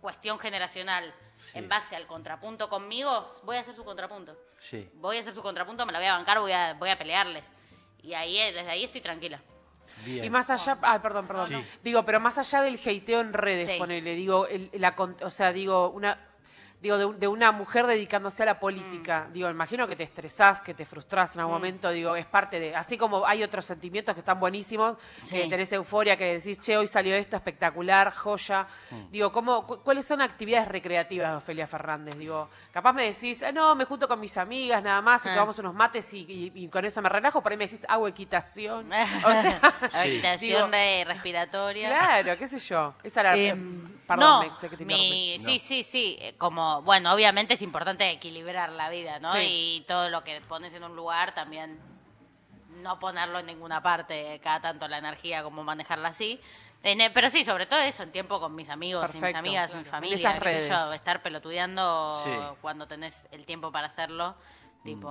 cuestión 0.00 0.38
generacional 0.38 1.12
Sí. 1.38 1.58
en 1.58 1.68
base 1.68 1.94
al 1.94 2.06
contrapunto 2.08 2.68
conmigo, 2.68 3.30
voy 3.44 3.56
a 3.56 3.60
hacer 3.60 3.74
su 3.76 3.84
contrapunto. 3.84 4.36
Sí. 4.58 4.90
Voy 4.94 5.18
a 5.18 5.20
hacer 5.20 5.34
su 5.34 5.42
contrapunto, 5.42 5.86
me 5.86 5.92
la 5.92 5.98
voy 6.00 6.08
a 6.08 6.14
bancar, 6.14 6.40
voy 6.40 6.50
a, 6.50 6.74
voy 6.74 6.90
a 6.90 6.98
pelearles. 6.98 7.52
Y 8.02 8.12
ahí, 8.14 8.36
eh, 8.38 8.52
desde 8.52 8.68
ahí 8.70 8.82
estoy 8.84 9.00
tranquila. 9.00 9.40
Bien. 10.04 10.24
Y 10.24 10.30
más 10.30 10.50
allá, 10.50 10.78
ah, 10.82 11.00
perdón, 11.00 11.26
perdón. 11.28 11.48
Sí. 11.48 11.78
Digo, 11.82 12.04
pero 12.04 12.18
más 12.20 12.38
allá 12.38 12.62
del 12.62 12.74
hateo 12.84 13.20
en 13.20 13.32
redes, 13.32 13.68
Sí. 13.68 13.78
ponele, 13.78 14.14
digo, 14.16 14.46
el- 14.48 14.68
la, 14.74 14.96
con- 14.96 15.16
o 15.22 15.30
sea, 15.30 15.52
digo, 15.52 15.90
una, 15.90 16.27
digo, 16.80 16.96
de, 16.96 17.12
de 17.18 17.26
una 17.28 17.50
mujer 17.50 17.86
dedicándose 17.86 18.42
a 18.44 18.46
la 18.46 18.60
política, 18.60 19.26
Mm. 19.28 19.32
digo, 19.32 19.50
imagino 19.50 19.88
que 19.88 19.96
te 19.96 20.04
estresás, 20.04 20.62
que 20.62 20.74
te 20.74 20.84
frustrás 20.84 21.34
en 21.34 21.40
algún 21.40 21.54
momento, 21.56 21.90
digo, 21.90 22.14
es 22.14 22.24
parte 22.26 22.60
de, 22.60 22.76
así 22.76 22.96
como 22.96 23.26
hay 23.26 23.42
otros 23.42 23.64
sentimientos 23.64 24.14
que 24.14 24.20
están 24.20 24.38
buenísimos, 24.38 24.96
que 25.28 25.42
Sí. 25.42 25.48
tenés 25.48 25.72
euforia, 25.72 26.16
que 26.16 26.34
decís, 26.34 26.60
che, 26.60 26.76
hoy 26.76 26.86
salió 26.86 27.14
esto 27.16 27.34
espectacular, 27.36 28.12
joya, 28.14 28.66
Mm. 28.90 29.10
digo, 29.10 29.32
¿cómo, 29.32 29.66
cu- 29.66 29.80
¿cuáles 29.82 30.04
son 30.04 30.20
actividades 30.20 30.68
recreativas 30.68 31.30
de 31.32 31.36
Ofelia 31.38 31.66
Fernández? 31.66 32.16
Digo, 32.16 32.48
capaz 32.72 32.92
me 32.92 33.04
decís, 33.04 33.42
"Ah, 33.42 33.50
no, 33.50 33.74
me 33.74 33.84
junto 33.84 34.06
con 34.06 34.20
mis 34.20 34.36
amigas 34.36 34.80
nada 34.82 35.02
más, 35.02 35.26
y 35.26 35.30
Ah. 35.30 35.32
tomamos 35.34 35.58
unos 35.58 35.74
mates 35.74 36.14
y, 36.14 36.20
y- 36.28 36.52
y 36.64 36.68
con 36.68 36.84
eso 36.84 37.02
me 37.02 37.08
relajo, 37.08 37.42
por 37.42 37.50
ahí 37.50 37.58
me 37.58 37.64
decís, 37.66 37.84
hago 37.88 38.06
equitación, 38.06 38.88
o 39.24 39.30
sea... 39.42 40.36
Digo- 40.40 40.66
re- 40.68 41.04
respiratoria. 41.04 41.88
Claro, 41.88 42.38
qué 42.38 42.46
sé 42.46 42.58
yo. 42.60 42.94
Esa 43.02 43.20
era. 43.20 43.36
Em, 43.36 43.97
perdón, 44.08 44.40
no, 44.44 44.48
me 44.50 44.54
sé 44.56 44.68
que 44.68 44.76
te 44.76 44.84
mi- 44.84 45.34
interrumpí. 45.34 45.38
sí, 45.44 45.58
sí, 45.60 45.82
sí. 45.84 46.16
eh, 46.20 46.34
Como, 46.36 46.82
bueno, 46.82 47.12
obviamente 47.12 47.54
es 47.54 47.62
importante 47.62 48.10
equilibrar 48.10 48.70
la 48.70 48.88
vida, 48.90 49.20
¿no? 49.20 49.32
Sí. 49.34 49.38
Y 49.40 49.84
todo 49.86 50.08
lo 50.10 50.24
que 50.24 50.40
pones 50.40 50.74
en 50.74 50.82
un 50.82 50.96
lugar 50.96 51.32
también 51.34 51.78
no 52.82 52.98
ponerlo 52.98 53.38
en 53.38 53.46
ninguna 53.46 53.82
parte, 53.82 54.40
cada 54.42 54.60
tanto 54.60 54.88
la 54.88 54.98
energía, 54.98 55.42
como 55.44 55.62
manejarla 55.62 56.08
así. 56.08 56.40
En, 56.82 57.00
eh, 57.00 57.10
pero 57.10 57.28
sí, 57.30 57.44
sobre 57.44 57.66
todo 57.66 57.80
eso, 57.80 58.02
en 58.02 58.12
tiempo 58.12 58.38
con 58.40 58.54
mis 58.54 58.68
amigos, 58.68 59.12
mis 59.14 59.22
amigas, 59.34 59.70
claro. 59.70 59.82
mi 59.82 59.86
En 59.86 59.90
familia, 59.90 60.36
esas 60.36 60.86
yo, 60.88 60.92
estar 60.94 61.22
pelotudeando 61.22 62.20
Sí. 62.24 62.30
cuando 62.60 62.86
tenés 62.88 63.26
el 63.32 63.44
tiempo 63.44 63.70
para 63.72 63.88
hacerlo, 63.88 64.34
tipo... 64.84 65.08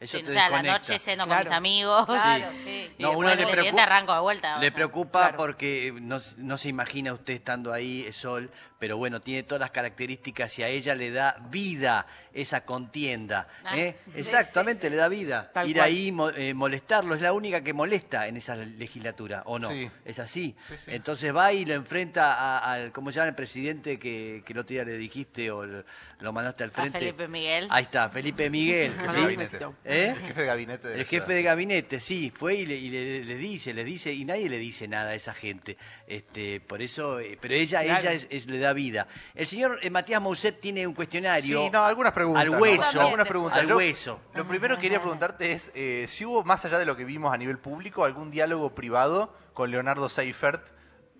Eso 0.00 0.18
sí, 0.18 0.24
te 0.24 0.30
o 0.30 0.32
sea, 0.32 0.46
a 0.46 0.50
la 0.50 0.56
desconecta. 0.62 0.78
noche 0.92 0.98
ceno 0.98 1.24
Claro. 1.24 1.40
con 1.42 1.48
mis 1.50 1.56
amigos. 1.56 2.06
Claro, 2.06 2.46
sí. 2.64 2.90
Y 2.98 3.02
No, 3.02 3.12
uno 3.12 3.28
le 3.28 3.36
preocupa- 3.36 3.56
siguiente 3.56 3.80
arranco 3.80 4.14
de 4.14 4.20
vuelta. 4.20 4.56
o 4.56 4.60
Le 4.60 4.66
sea. 4.66 4.74
preocupa 4.74 5.20
claro. 5.22 5.36
porque 5.38 5.94
no, 6.00 6.18
no 6.36 6.56
se 6.56 6.68
imagina 6.68 7.12
usted 7.12 7.34
estando 7.34 7.72
ahí, 7.72 8.12
Sol, 8.12 8.50
pero 8.78 8.96
bueno, 8.98 9.20
tiene 9.20 9.44
todas 9.44 9.60
las 9.60 9.70
características 9.70 10.58
y 10.58 10.62
a 10.62 10.68
ella 10.68 10.94
le 10.94 11.10
da 11.10 11.36
vida 11.48 12.06
esa 12.34 12.64
contienda. 12.64 13.46
Ah, 13.64 13.78
¿eh? 13.78 13.96
sí, 14.12 14.18
Exactamente, 14.20 14.90
le 14.90 14.96
da 14.96 15.08
vida. 15.08 15.50
Tal 15.54 15.68
Ir 15.70 15.76
cual. 15.76 15.86
ahí, 15.86 16.12
mo- 16.12 16.30
eh, 16.30 16.52
molestarlo, 16.52 17.14
es 17.14 17.22
la 17.22 17.32
única 17.32 17.62
que 17.62 17.72
molesta 17.72 18.26
en 18.26 18.36
esa 18.36 18.56
legislatura, 18.56 19.42
¿o 19.46 19.58
no? 19.58 19.70
Sí. 19.70 19.88
Es 20.04 20.18
así. 20.18 20.54
Sí, 20.68 20.74
sí. 20.84 20.90
Entonces 20.90 21.34
va 21.34 21.52
y 21.52 21.64
lo 21.64 21.74
enfrenta 21.74 22.34
a- 22.34 22.72
al, 22.72 22.92
¿cómo 22.92 23.10
se 23.10 23.16
llama 23.16 23.28
el 23.30 23.34
presidente 23.36 23.98
que, 23.98 24.42
que 24.44 24.52
el 24.52 24.58
otro 24.58 24.74
día 24.74 24.84
le 24.84 24.98
dijiste 24.98 25.50
o 25.50 25.64
lo, 25.64 25.84
lo 26.18 26.32
mandaste 26.32 26.64
al 26.64 26.72
frente? 26.72 26.98
Felipe 26.98 27.28
Miguel. 27.28 27.68
Ahí 27.70 27.84
está, 27.84 28.10
Felipe 28.10 28.50
Miguel. 28.50 28.92
El 29.84 30.14
jefe 30.16 30.28
Sí. 30.28 30.40
de 30.40 30.44
gabinete. 30.44 30.44
¿Eh? 30.44 30.44
El 30.44 30.44
jefe 30.44 30.44
de 30.44 30.46
gabinete. 30.46 30.88
de 30.88 30.92
El 30.94 30.98
la 31.00 31.04
jefe 31.04 31.16
ciudad. 31.24 31.28
de 31.36 31.42
gabinete, 31.42 32.00
sí, 32.00 32.32
fue 32.34 32.54
y 32.54 32.66
le, 32.66 32.74
y 32.76 32.88
le- 32.90 33.24
le 33.24 33.36
dice, 33.36 33.74
le 33.74 33.84
dice, 33.84 34.12
y 34.12 34.24
nadie 34.24 34.48
le 34.48 34.56
dice 34.58 34.88
nada 34.88 35.10
a 35.10 35.14
esa 35.14 35.34
gente. 35.34 35.76
Este, 36.06 36.60
por 36.60 36.80
eso, 36.80 37.20
eh, 37.20 37.36
pero 37.40 37.54
ella, 37.54 37.82
Claro. 37.82 38.00
ella 38.00 38.12
es- 38.12 38.26
es- 38.30 38.46
le 38.46 38.58
da 38.58 38.72
vida. 38.72 39.06
El 39.34 39.46
señor 39.46 39.78
eh, 39.82 39.90
Matías 39.90 40.22
Mousset 40.22 40.58
tiene 40.60 40.86
un 40.86 40.94
cuestionario. 40.94 41.64
Sí, 41.64 41.70
no, 41.70 41.84
algunas 41.84 42.12
preguntas. 42.12 42.42
Al 42.44 42.50
¿no? 42.52 42.58
hueso. 42.58 43.00
Algunas 43.00 43.28
preguntas. 43.28 43.58
Al 43.60 43.72
hueso. 43.72 44.20
Lo 44.34 44.44
primero 44.46 44.76
que 44.76 44.82
quería 44.82 45.00
preguntarte 45.00 45.52
es 45.52 45.70
eh, 45.74 46.06
si 46.08 46.24
hubo, 46.24 46.42
más 46.44 46.64
allá 46.64 46.78
de 46.78 46.86
lo 46.86 46.96
que 46.96 47.04
vimos 47.04 47.32
a 47.34 47.36
nivel 47.36 47.58
público, 47.58 48.04
algún 48.04 48.30
diálogo 48.30 48.74
privado 48.74 49.36
con 49.52 49.70
Leonardo 49.70 50.08
Seifert 50.08 50.68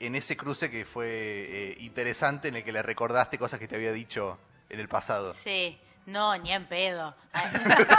en 0.00 0.14
ese 0.14 0.36
cruce 0.36 0.70
que 0.70 0.84
fue 0.84 1.06
eh, 1.08 1.76
interesante, 1.80 2.48
en 2.48 2.56
el 2.56 2.64
que 2.64 2.72
le 2.72 2.82
recordaste 2.82 3.38
cosas 3.38 3.60
que 3.60 3.68
te 3.68 3.76
había 3.76 3.92
dicho 3.92 4.38
en 4.70 4.80
el 4.80 4.88
pasado. 4.88 5.34
Sí, 5.44 5.78
no, 6.06 6.36
ni 6.38 6.52
en 6.52 6.66
pedo. 6.66 7.14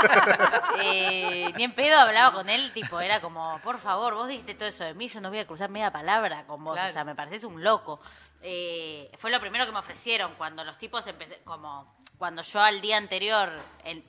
Eh, 0.81 1.51
ni 1.55 1.63
en 1.63 1.73
pedo 1.73 1.97
hablaba 1.99 2.33
con 2.33 2.49
él, 2.49 2.71
tipo, 2.73 2.99
era 2.99 3.21
como, 3.21 3.59
por 3.63 3.79
favor, 3.79 4.13
vos 4.15 4.27
dijiste 4.27 4.55
todo 4.55 4.67
eso 4.67 4.83
de 4.83 4.93
mí, 4.93 5.07
yo 5.07 5.21
no 5.21 5.29
voy 5.29 5.39
a 5.39 5.47
cruzar 5.47 5.69
media 5.69 5.91
palabra 5.91 6.45
con 6.45 6.63
vos, 6.63 6.73
Claro. 6.73 6.89
o 6.89 6.93
sea, 6.93 7.03
me 7.03 7.15
pareces 7.15 7.43
un 7.45 7.63
loco. 7.63 8.01
Eh, 8.41 9.09
fue 9.17 9.31
lo 9.31 9.39
primero 9.39 9.65
que 9.65 9.71
me 9.71 9.79
ofrecieron 9.79 10.33
cuando 10.35 10.63
los 10.63 10.77
tipos 10.77 11.07
empecé, 11.07 11.41
como, 11.43 11.95
cuando 12.17 12.41
yo 12.41 12.61
al 12.61 12.81
día 12.81 12.97
anterior 12.97 13.49
el- 13.83 14.03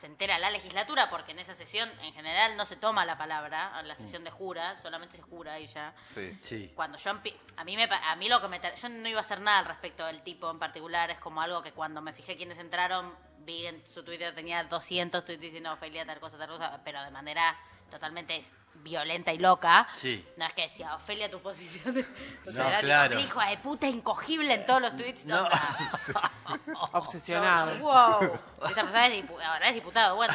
se 0.00 0.06
entera 0.06 0.38
la 0.38 0.50
legislatura, 0.50 1.10
porque 1.10 1.32
en 1.32 1.40
esa 1.40 1.54
sesión 1.54 1.90
en 2.02 2.12
general 2.14 2.56
no 2.56 2.64
se 2.64 2.76
toma 2.76 3.04
la 3.04 3.18
palabra, 3.18 3.72
en 3.80 3.88
la 3.88 3.96
sesión 3.96 4.22
de 4.24 4.30
jura, 4.30 4.76
solamente 4.78 5.16
se 5.16 5.22
jura 5.22 5.58
y 5.58 5.66
ya 5.66 5.92
Sí. 6.04 6.38
Sí. 6.40 6.72
cuando 6.74 6.96
yo 6.98 7.10
a 7.56 7.64
mí 7.64 7.76
me 7.76 7.88
pa- 7.88 8.08
a 8.10 8.14
mí 8.16 8.28
lo 8.28 8.40
que 8.40 8.46
me 8.48 8.60
yo 8.76 8.88
no 8.88 9.08
iba 9.08 9.18
a 9.18 9.22
hacer 9.22 9.40
nada 9.40 9.58
al 9.58 9.64
respecto 9.66 10.06
del 10.06 10.22
tipo 10.22 10.48
en 10.50 10.58
particular 10.60 11.10
es 11.10 11.18
como 11.18 11.42
algo 11.42 11.62
que 11.62 11.72
cuando 11.72 12.00
me 12.00 12.12
fijé 12.12 12.36
quiénes 12.36 12.58
entraron 12.58 13.12
vi 13.48 13.66
en 13.66 13.82
su 13.92 14.02
Twitter 14.02 14.34
tenía 14.34 14.62
200 14.64 15.24
tweets 15.24 15.40
diciendo 15.40 15.72
Ofelia 15.72 16.04
tal 16.04 16.20
cosa, 16.20 16.36
tal 16.36 16.48
cosa, 16.48 16.78
pero 16.84 17.02
de 17.02 17.10
manera 17.10 17.56
totalmente 17.90 18.44
violenta 18.74 19.32
y 19.32 19.38
loca. 19.38 19.88
Sí. 19.96 20.22
No 20.36 20.44
es 20.44 20.52
que 20.52 20.62
decía, 20.68 20.94
Ofelia, 20.94 21.30
tu 21.30 21.40
posición. 21.40 21.94
de-". 21.94 22.06
O 22.46 22.50
sea, 22.52 22.62
No, 22.64 22.68
era 22.68 22.78
claro. 22.80 23.16
tipo, 23.16 23.26
hijo 23.28 23.40
de 23.50 23.56
puta, 23.58 23.86
incogible 23.88 24.52
en 24.52 24.66
todos 24.66 24.82
los 24.82 24.96
tweets. 24.96 25.24
No. 25.24 25.44
onda. 25.44 25.62
Obsesionados. 26.92 27.78
Wow. 27.80 28.38
Esta 28.68 28.82
persona 28.82 29.06
es 29.06 29.24
dipu- 29.24 29.42
ahora 29.42 29.68
es 29.68 29.74
diputado, 29.74 30.16
bueno. 30.16 30.34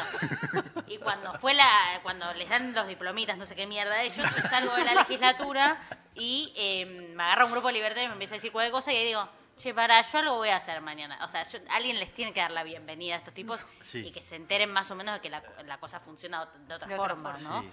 Y 0.88 0.98
cuando 0.98 1.32
fue 1.38 1.54
la, 1.54 1.70
cuando 2.02 2.32
les 2.34 2.48
dan 2.48 2.72
los 2.74 2.86
diplomitas, 2.88 3.38
no 3.38 3.44
sé 3.46 3.54
qué 3.54 3.66
mierda 3.66 3.94
de 3.94 4.06
ellos, 4.06 4.16
yo 4.36 4.42
salgo 4.48 4.74
de 4.74 4.84
la 4.84 4.94
legislatura 4.94 5.78
y 6.14 6.52
eh, 6.56 6.84
me 7.14 7.22
agarra 7.22 7.44
un 7.46 7.52
grupo 7.52 7.68
de 7.68 7.74
libertad 7.74 8.02
y 8.02 8.06
me 8.08 8.12
empieza 8.14 8.34
a 8.34 8.38
decir 8.38 8.52
cualquier 8.52 8.72
cosa 8.72 8.92
y 8.92 8.96
ahí 8.96 9.04
digo, 9.06 9.26
che, 9.58 9.72
para, 9.74 10.00
yo 10.02 10.18
algo 10.18 10.36
voy 10.36 10.48
a 10.50 10.56
hacer 10.56 10.80
mañana. 10.80 11.18
O 11.24 11.28
sea, 11.28 11.46
yo- 11.48 11.58
alguien 11.70 11.98
les 11.98 12.12
tiene 12.12 12.32
que 12.32 12.40
dar 12.40 12.50
la 12.50 12.62
bienvenida 12.64 13.14
a 13.14 13.18
estos 13.18 13.34
tipos 13.34 13.64
Sí. 13.84 14.06
y 14.06 14.12
que 14.12 14.22
se 14.22 14.36
enteren 14.36 14.72
más 14.72 14.90
o 14.90 14.94
menos 14.94 15.14
de 15.14 15.20
que 15.20 15.30
la, 15.30 15.42
la 15.64 15.78
cosa 15.78 16.00
funciona 16.00 16.46
de, 16.46 16.74
otra 16.74 16.86
De 16.88 16.94
otra 16.94 17.08
forma, 17.14 17.32
forma. 17.34 17.48
¿no? 17.50 17.62
Sí. 17.62 17.70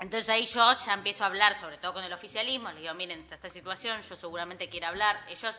Entonces 0.00 0.28
ahí 0.30 0.46
yo 0.46 0.72
ya 0.86 0.94
empiezo 0.94 1.24
a 1.24 1.26
hablar, 1.28 1.58
sobre 1.58 1.78
todo 1.78 1.92
con 1.92 2.04
el 2.04 2.12
oficialismo, 2.12 2.70
les 2.72 2.80
digo, 2.80 2.94
miren, 2.94 3.20
está 3.20 3.34
esta 3.36 3.48
situación, 3.50 4.00
yo 4.02 4.16
seguramente 4.16 4.68
quiero 4.68 4.86
hablar. 4.88 5.16
Ellos, 5.28 5.54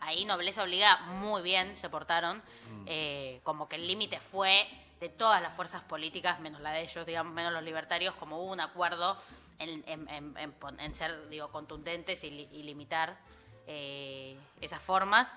ahí 0.00 0.24
Nobleza 0.24 0.62
Obliga, 0.62 0.96
muy 1.00 1.42
bien 1.42 1.76
se 1.76 1.88
portaron, 1.88 2.42
eh, 2.86 3.40
como 3.44 3.68
que 3.68 3.76
el 3.76 3.86
límite 3.86 4.20
fue 4.20 4.66
de 5.00 5.08
todas 5.10 5.40
las 5.40 5.54
fuerzas 5.54 5.82
políticas, 5.82 6.40
menos 6.40 6.60
la 6.60 6.72
de 6.72 6.80
ellos, 6.82 7.06
digamos, 7.06 7.32
menos 7.32 7.52
los 7.52 7.62
libertarios, 7.62 8.14
como 8.16 8.38
hubo 8.42 8.52
un 8.52 8.60
acuerdo 8.60 9.16
en, 9.60 9.84
en- 9.86 10.08
en- 10.08 10.54
en 10.80 10.94
ser, 10.94 11.28
digo, 11.28 11.50
contundentes 11.52 12.24
y, 12.24 12.30
li- 12.30 12.48
y 12.50 12.62
limitar 12.64 13.16
eh, 13.68 14.36
esas 14.60 14.82
formas. 14.82 15.32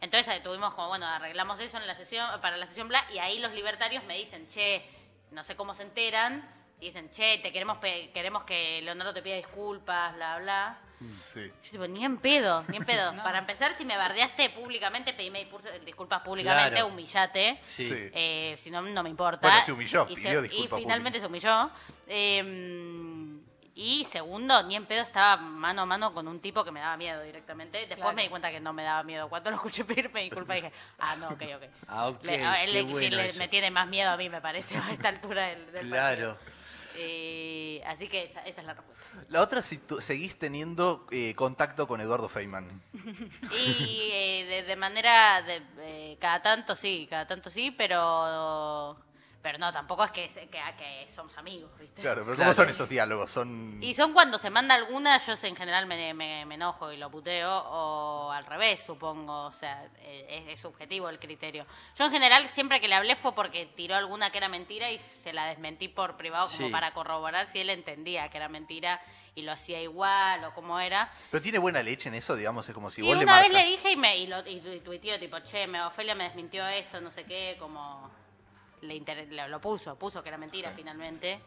Entonces 0.00 0.26
ahí 0.28 0.40
tuvimos 0.40 0.72
como, 0.74 0.88
bueno, 0.88 1.06
arreglamos 1.06 1.60
eso 1.60 1.76
en 1.76 1.86
la 1.86 1.94
sesión, 1.94 2.26
para 2.40 2.56
la 2.56 2.66
sesión 2.66 2.88
bla, 2.88 3.04
y 3.12 3.18
ahí 3.18 3.38
los 3.38 3.52
libertarios 3.52 4.02
me 4.04 4.16
dicen, 4.16 4.48
che, 4.48 4.82
no 5.30 5.44
sé 5.44 5.54
cómo 5.54 5.74
se 5.74 5.82
enteran, 5.84 6.48
y 6.80 6.86
dicen, 6.86 7.10
che, 7.10 7.38
te 7.38 7.52
queremos, 7.52 7.78
queremos 7.78 8.42
que 8.44 8.80
Leonardo 8.82 9.12
te 9.14 9.22
pida 9.22 9.36
disculpas, 9.36 10.14
bla, 10.16 10.38
bla. 10.38 10.78
Sí. 11.12 11.50
Yo 11.64 11.70
tipo, 11.72 11.86
ni 11.86 12.04
en 12.04 12.16
pedo, 12.18 12.64
ni 12.68 12.76
en 12.78 12.84
pedo. 12.84 13.12
Para 13.24 13.38
empezar, 13.38 13.76
si 13.76 13.84
me 13.84 13.96
bardeaste 13.96 14.50
públicamente, 14.50 15.12
pedime 15.14 15.48
disculpas 15.84 16.22
públicamente, 16.22 16.70
Claro. 16.72 16.86
humillate. 16.88 17.60
Sí. 17.68 17.90
Eh, 17.92 18.56
si 18.58 18.70
no, 18.70 18.82
no 18.82 19.02
me 19.04 19.10
importa. 19.10 19.48
Bueno, 19.48 19.62
se 19.62 19.72
humilló, 19.72 20.06
y, 20.08 20.14
pidió 20.16 20.40
se- 20.40 20.48
disculpa 20.48 20.78
y 20.78 20.82
finalmente 20.82 21.20
se 21.20 21.26
humilló. 21.26 21.70
Eh, 22.08 23.40
y 23.74 24.04
segundo, 24.10 24.62
ni 24.64 24.76
en 24.76 24.84
pedo 24.86 25.02
estaba 25.02 25.36
mano 25.38 25.82
a 25.82 25.86
mano 25.86 26.12
con 26.12 26.28
un 26.28 26.40
tipo 26.40 26.62
que 26.64 26.70
me 26.70 26.80
daba 26.80 26.96
miedo 26.96 27.22
directamente. 27.22 27.78
Después 27.78 27.98
Claro. 27.98 28.14
me 28.16 28.22
di 28.22 28.28
cuenta 28.28 28.50
que 28.50 28.60
no 28.60 28.72
me 28.72 28.82
daba 28.84 29.02
miedo. 29.02 29.28
Cuando 29.28 29.50
lo 29.50 29.56
escuché 29.56 29.84
pedirme 29.84 30.22
disculpas 30.24 30.56
dije, 30.56 30.72
ah, 30.98 31.16
no, 31.16 31.28
ok, 31.30 31.42
ok. 31.56 31.62
Ah, 31.88 32.08
ok, 32.08 32.22
Le- 32.24 32.44
a 32.44 32.64
él 32.64 32.72
le- 32.72 32.82
bueno 32.82 33.16
le- 33.16 33.32
me 33.34 33.48
tiene 33.48 33.70
más 33.70 33.88
miedo 33.88 34.10
a 34.10 34.16
mí, 34.16 34.28
me 34.28 34.40
parece, 34.40 34.76
a 34.76 34.90
esta 34.92 35.08
altura 35.08 35.46
del, 35.48 35.72
del 35.72 35.86
Claro. 35.88 36.36
Eh, 36.94 37.82
así 37.86 38.06
que 38.08 38.24
esa, 38.24 38.40
esa 38.44 38.60
es 38.60 38.66
la 38.66 38.74
respuesta. 38.74 39.02
La 39.30 39.40
otra, 39.40 39.62
si 39.62 39.78
tú 39.78 40.02
seguís 40.02 40.38
teniendo 40.38 41.06
eh, 41.10 41.34
contacto 41.34 41.86
con 41.88 42.00
Eduardo 42.02 42.28
Feynman. 42.28 42.82
Y 43.58 44.10
eh, 44.12 44.44
de, 44.48 44.62
de 44.64 44.76
manera, 44.76 45.40
de, 45.42 45.62
eh, 45.80 46.18
cada 46.20 46.42
tanto 46.42 46.76
sí, 46.76 47.06
cada 47.08 47.26
tanto 47.26 47.48
sí, 47.48 47.70
pero 47.70 48.96
pero 49.42 49.58
no, 49.58 49.72
tampoco 49.72 50.04
es 50.04 50.12
que, 50.12 50.28
que, 50.28 50.48
que 50.78 51.06
somos 51.12 51.36
amigos, 51.36 51.70
¿viste? 51.78 52.00
Claro, 52.00 52.22
pero 52.22 52.36
Claro. 52.36 52.50
¿cómo 52.50 52.54
son 52.54 52.68
esos 52.70 52.88
diálogos? 52.88 53.30
Son... 53.30 53.82
Y 53.82 53.92
son 53.94 54.12
cuando 54.12 54.38
se 54.38 54.50
manda 54.50 54.74
alguna, 54.76 55.18
yo 55.18 55.34
sé, 55.34 55.48
en 55.48 55.56
general 55.56 55.86
me, 55.86 56.14
me- 56.14 56.46
me 56.46 56.54
enojo 56.54 56.92
y 56.92 56.96
lo 56.96 57.10
puteo, 57.10 57.50
o 57.66 58.30
al 58.30 58.46
revés, 58.46 58.80
supongo, 58.84 59.46
o 59.46 59.52
sea, 59.52 59.84
eh, 59.98 60.26
es, 60.46 60.54
es 60.54 60.60
subjetivo 60.60 61.08
el 61.08 61.18
criterio. 61.18 61.66
Yo 61.98 62.04
en 62.04 62.12
general 62.12 62.48
siempre 62.50 62.80
que 62.80 62.86
le 62.88 62.94
hablé 62.94 63.16
fue 63.16 63.34
porque 63.34 63.66
tiró 63.66 63.96
alguna 63.96 64.30
que 64.30 64.38
era 64.38 64.48
mentira 64.48 64.90
y 64.92 65.00
se 65.24 65.32
la 65.32 65.46
desmentí 65.46 65.88
por 65.88 66.16
privado 66.16 66.46
como 66.46 66.66
Sí. 66.68 66.72
para 66.72 66.92
corroborar 66.94 67.46
si 67.48 67.58
él 67.58 67.70
entendía 67.70 68.28
que 68.28 68.36
era 68.36 68.48
mentira 68.48 69.00
y 69.34 69.42
lo 69.42 69.52
hacía 69.52 69.80
igual 69.82 70.44
o 70.44 70.54
cómo 70.54 70.78
era. 70.78 71.10
Pero 71.30 71.42
tiene 71.42 71.58
buena 71.58 71.82
leche 71.82 72.08
en 72.08 72.14
eso, 72.14 72.36
digamos, 72.36 72.68
es 72.68 72.74
como 72.74 72.90
si 72.90 73.00
y 73.00 73.04
vos 73.06 73.16
le 73.16 73.24
una 73.24 73.40
vez 73.40 73.48
marcas- 73.50 73.64
le 73.64 73.70
dije 73.70 73.90
y 73.92 73.96
me 73.96 74.16
y 74.18 74.26
lo 74.28 74.46
y, 74.46 74.60
tu- 74.60 74.70
y 74.72 74.80
tuiteó 74.80 75.18
tipo, 75.18 75.38
che, 75.40 75.66
me, 75.66 75.82
Ofelia 75.82 76.14
me 76.14 76.24
desmintió 76.24 76.66
esto, 76.68 77.00
no 77.00 77.10
sé 77.10 77.24
qué, 77.24 77.56
como 77.58 78.10
le 78.82 78.94
inter- 78.94 79.28
lo, 79.48 79.60
puso, 79.60 79.96
puso 79.96 80.22
que 80.22 80.28
era 80.28 80.38
mentira 80.38 80.72
finalmente. 80.74 81.40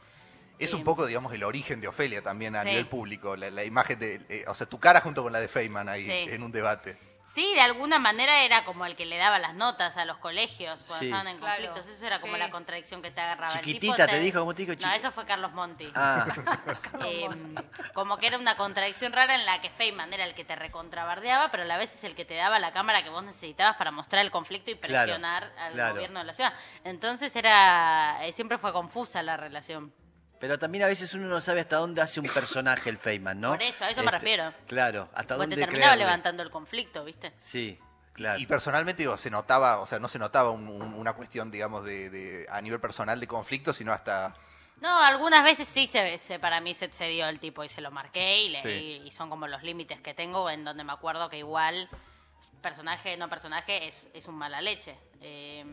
Es 0.58 0.72
Eh, 0.72 0.76
un 0.76 0.84
poco, 0.84 1.06
digamos, 1.06 1.34
el 1.34 1.44
origen 1.44 1.82
de 1.82 1.88
Ofelia 1.88 2.22
también 2.22 2.56
a 2.56 2.64
Sí. 2.64 2.70
nivel 2.70 2.88
público, 2.88 3.36
la, 3.36 3.50
la 3.52 3.64
imagen 3.66 4.00
de, 4.00 4.22
eh, 4.30 4.46
o 4.48 4.56
sea, 4.56 4.68
tu 4.68 4.80
cara 4.80 5.02
junto 5.02 5.22
con 5.22 5.34
la 5.34 5.40
de 5.40 5.48
Feynman 5.50 5.90
ahí 5.90 6.06
Sí. 6.06 6.34
en 6.34 6.44
un 6.44 6.52
debate. 6.52 6.98
Sí, 7.36 7.54
de 7.54 7.60
alguna 7.60 8.00
manera 8.00 8.44
era 8.44 8.64
como 8.64 8.86
el 8.86 8.96
que 8.96 9.06
le 9.06 9.18
daba 9.18 9.40
las 9.40 9.54
notas 9.56 9.98
a 9.98 10.06
los 10.06 10.18
colegios 10.20 10.82
cuando 10.86 11.00
Sí. 11.02 11.06
estaban 11.08 11.28
en 11.28 11.38
Claro, 11.38 11.66
conflictos. 11.66 11.94
Eso 11.94 12.06
era 12.08 12.20
como 12.22 12.38
la 12.38 12.50
contradicción 12.50 13.02
que 13.02 13.12
te 13.12 13.20
agarraba. 13.20 13.54
El 13.56 13.60
tipo 13.60 13.74
Chiquitita, 13.74 14.08
te 14.08 14.20
dijo, 14.20 14.40
¿cómo 14.40 14.56
te 14.56 14.62
dijo 14.66 14.72
No, 14.74 14.80
chiqui- 14.80 14.96
eso 14.96 15.12
fue 15.12 15.26
Carlos 15.26 15.52
Monti. 15.52 15.92
Ah, 15.96 16.26
Eh, 17.06 17.28
como 17.94 18.18
que 18.18 18.28
era 18.28 18.38
una 18.40 18.56
contradicción 18.56 19.12
rara 19.12 19.36
en 19.36 19.46
la 19.46 19.60
que 19.62 19.70
Feynman 19.70 20.14
era 20.14 20.24
el 20.24 20.34
que 20.34 20.46
te 20.46 20.56
recontrabardeaba, 20.56 21.52
pero 21.52 21.64
a 21.64 21.66
la 21.66 21.76
vez 21.78 21.94
es 21.94 22.06
el 22.06 22.16
que 22.16 22.24
te 22.24 22.36
daba 22.36 22.58
la 22.58 22.72
cámara 22.72 23.04
que 23.04 23.10
vos 23.10 23.22
necesitabas 23.24 23.76
para 23.76 23.92
mostrar 23.92 24.24
el 24.24 24.32
conflicto 24.32 24.72
y 24.72 24.76
Claro, 24.76 25.04
presionar 25.04 25.52
al 25.60 25.74
claro. 25.74 25.94
gobierno 25.94 26.20
de 26.20 26.26
la 26.26 26.34
ciudad. 26.34 26.54
Entonces 26.86 27.36
era 27.36 28.20
eh, 28.26 28.32
siempre 28.32 28.58
fue 28.58 28.72
confusa 28.72 29.22
la 29.24 29.36
relación. 29.36 29.94
Pero 30.40 30.60
también 30.60 30.84
a 30.84 30.88
veces 30.88 31.14
uno 31.14 31.28
no 31.28 31.40
sabe 31.42 31.62
hasta 31.62 31.78
dónde 31.78 32.02
hace 32.02 32.20
un 32.20 32.28
personaje 32.28 32.90
el 32.90 32.98
Feynman, 32.98 33.40
¿no? 33.40 33.52
Por 33.52 33.62
eso, 33.64 33.84
a 33.86 33.90
eso 33.90 34.04
me 34.04 34.12
refiero. 34.12 34.54
Claro, 34.68 35.10
hasta 35.14 35.36
Porque 35.36 35.50
te 35.50 35.56
dónde 35.56 35.56
terminaba 35.58 35.94
creerle. 35.94 36.06
levantando 36.06 36.44
el 36.44 36.50
conflicto, 36.52 37.04
¿viste? 37.06 37.34
Sí, 37.40 37.80
claro. 38.14 38.40
Y 38.40 38.46
personalmente, 38.46 39.04
digo, 39.04 39.18
se 39.18 39.30
notaba, 39.30 39.80
o 39.80 39.88
sea, 39.88 40.00
no 40.00 40.08
se 40.08 40.20
notaba 40.20 40.52
un- 40.52 40.68
un- 40.68 40.94
una 40.94 41.14
cuestión, 41.14 41.52
digamos, 41.52 41.84
de, 41.86 42.10
de- 42.10 42.46
a 42.50 42.62
nivel 42.62 42.80
personal 42.80 43.20
de 43.20 43.28
conflicto, 43.28 43.74
sino 43.74 43.92
hasta... 43.94 44.34
No, 44.82 45.00
algunas 45.00 45.42
veces 45.44 45.68
sí 45.70 45.88
se, 45.88 46.18
se- 46.18 46.38
para 46.38 46.60
mí 46.60 46.74
se, 46.74 46.92
se 46.92 47.06
dio 47.08 47.28
el 47.30 47.40
tipo 47.40 47.64
y 47.64 47.70
se 47.70 47.80
lo 47.80 47.92
marqué 47.92 48.42
y, 48.44 48.50
le- 48.50 48.62
Sí. 48.62 48.70
y- 49.04 49.08
y 49.08 49.12
son 49.12 49.30
como 49.30 49.48
los 49.48 49.64
límites 49.64 50.02
que 50.02 50.14
tengo 50.14 50.50
en 50.50 50.66
donde 50.66 50.84
me 50.84 50.92
acuerdo 50.92 51.30
que 51.30 51.38
igual 51.38 51.90
personaje 52.62 53.16
no 53.18 53.30
personaje 53.30 53.88
es, 53.88 54.10
es 54.14 54.28
un 54.28 54.36
mala 54.36 54.60
leche. 54.62 54.98
Eh, 55.22 55.64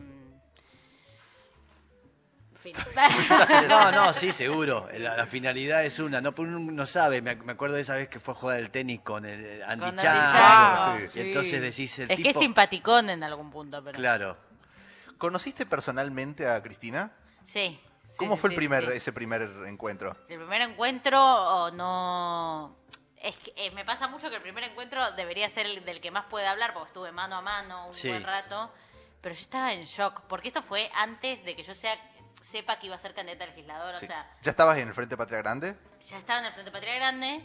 fin. 2.63 2.75
No, 3.69 3.91
no, 3.91 4.13
sí, 4.13 4.31
seguro. 4.31 4.87
La, 4.97 5.15
la 5.17 5.27
finalidad 5.27 5.83
es 5.85 5.99
una. 5.99 6.21
No, 6.21 6.33
pero 6.33 6.47
uno 6.49 6.71
no 6.71 6.85
sabe. 6.85 7.21
Me, 7.21 7.37
ac- 7.37 7.43
me 7.43 7.51
acuerdo 7.53 7.75
de 7.75 7.81
esa 7.81 7.95
vez 7.95 8.09
que 8.09 8.19
fue 8.19 8.33
a 8.33 8.37
jugar 8.37 8.59
el 8.59 8.69
tenis 8.71 9.01
con 9.01 9.25
el 9.25 9.43
eh, 9.45 9.63
Andy 9.65 9.85
Con 9.85 9.97
Chan. 9.97 10.17
Andy 10.17 10.33
Chan, 10.33 11.03
Y 11.03 11.07
sí. 11.07 11.19
entonces 11.21 11.61
decís 11.61 11.99
el 11.99 12.09
es 12.11 12.17
tipo. 12.17 12.27
que 12.27 12.31
es 12.31 12.37
simpaticón 12.39 13.09
en 13.09 13.23
algún 13.23 13.51
punto, 13.51 13.83
pero 13.83 13.97
Claro. 13.97 14.37
¿Conociste 15.17 15.65
personalmente 15.65 16.47
a 16.49 16.61
Cristina? 16.63 17.11
sí. 17.45 17.79
sí, 18.09 18.17
¿Cómo 18.17 18.35
sí, 18.35 18.41
fue 18.41 18.49
el 18.49 18.53
sí, 18.53 18.57
primer, 18.57 18.85
sí. 18.85 18.91
ese 18.97 19.13
primer 19.13 19.41
encuentro? 19.67 20.15
El 20.29 20.37
primer 20.39 20.61
encuentro 20.61 21.19
o 21.21 21.71
no... 21.71 22.75
Es 23.21 23.37
que 23.37 23.53
eh, 23.55 23.71
me 23.71 23.85
pasa 23.85 24.07
mucho 24.07 24.29
que 24.29 24.35
el 24.35 24.41
primer 24.41 24.65
encuentro 24.65 25.13
debería 25.13 25.49
ser 25.49 25.65
el 25.65 25.85
del 25.85 26.01
que 26.01 26.11
más 26.11 26.25
puede 26.25 26.45
hablar, 26.45 26.73
porque 26.73 26.87
estuve 26.87 27.11
mano 27.13 27.37
a 27.37 27.41
mano 27.41 27.87
un 27.87 27.93
Sí. 27.95 28.09
buen 28.09 28.21
rato, 28.23 28.69
pero 29.21 29.33
yo 29.33 29.39
estaba 29.39 29.71
en 29.71 29.85
shock, 29.85 30.21
porque 30.27 30.49
esto 30.49 30.61
fue 30.61 30.91
antes 30.93 31.43
de 31.45 31.55
que 31.55 31.63
yo 31.63 31.73
sea 31.73 31.95
sepa 32.41 32.77
que 32.79 32.87
iba 32.87 32.95
a 32.95 32.99
ser 32.99 33.13
candidata 33.13 33.45
a 33.45 33.47
legislador, 33.47 33.95
Sí. 33.97 34.05
o 34.05 34.07
sea, 34.07 34.29
¿Ya 34.41 34.51
estabas 34.51 34.77
en 34.77 34.87
el 34.87 34.93
Frente 34.93 35.17
Patria 35.17 35.39
Grande? 35.39 35.75
ya 36.07 36.17
estaba 36.17 36.39
en 36.39 36.45
el 36.45 36.53
Frente 36.53 36.71
Patria 36.71 36.95
Grande 36.95 37.41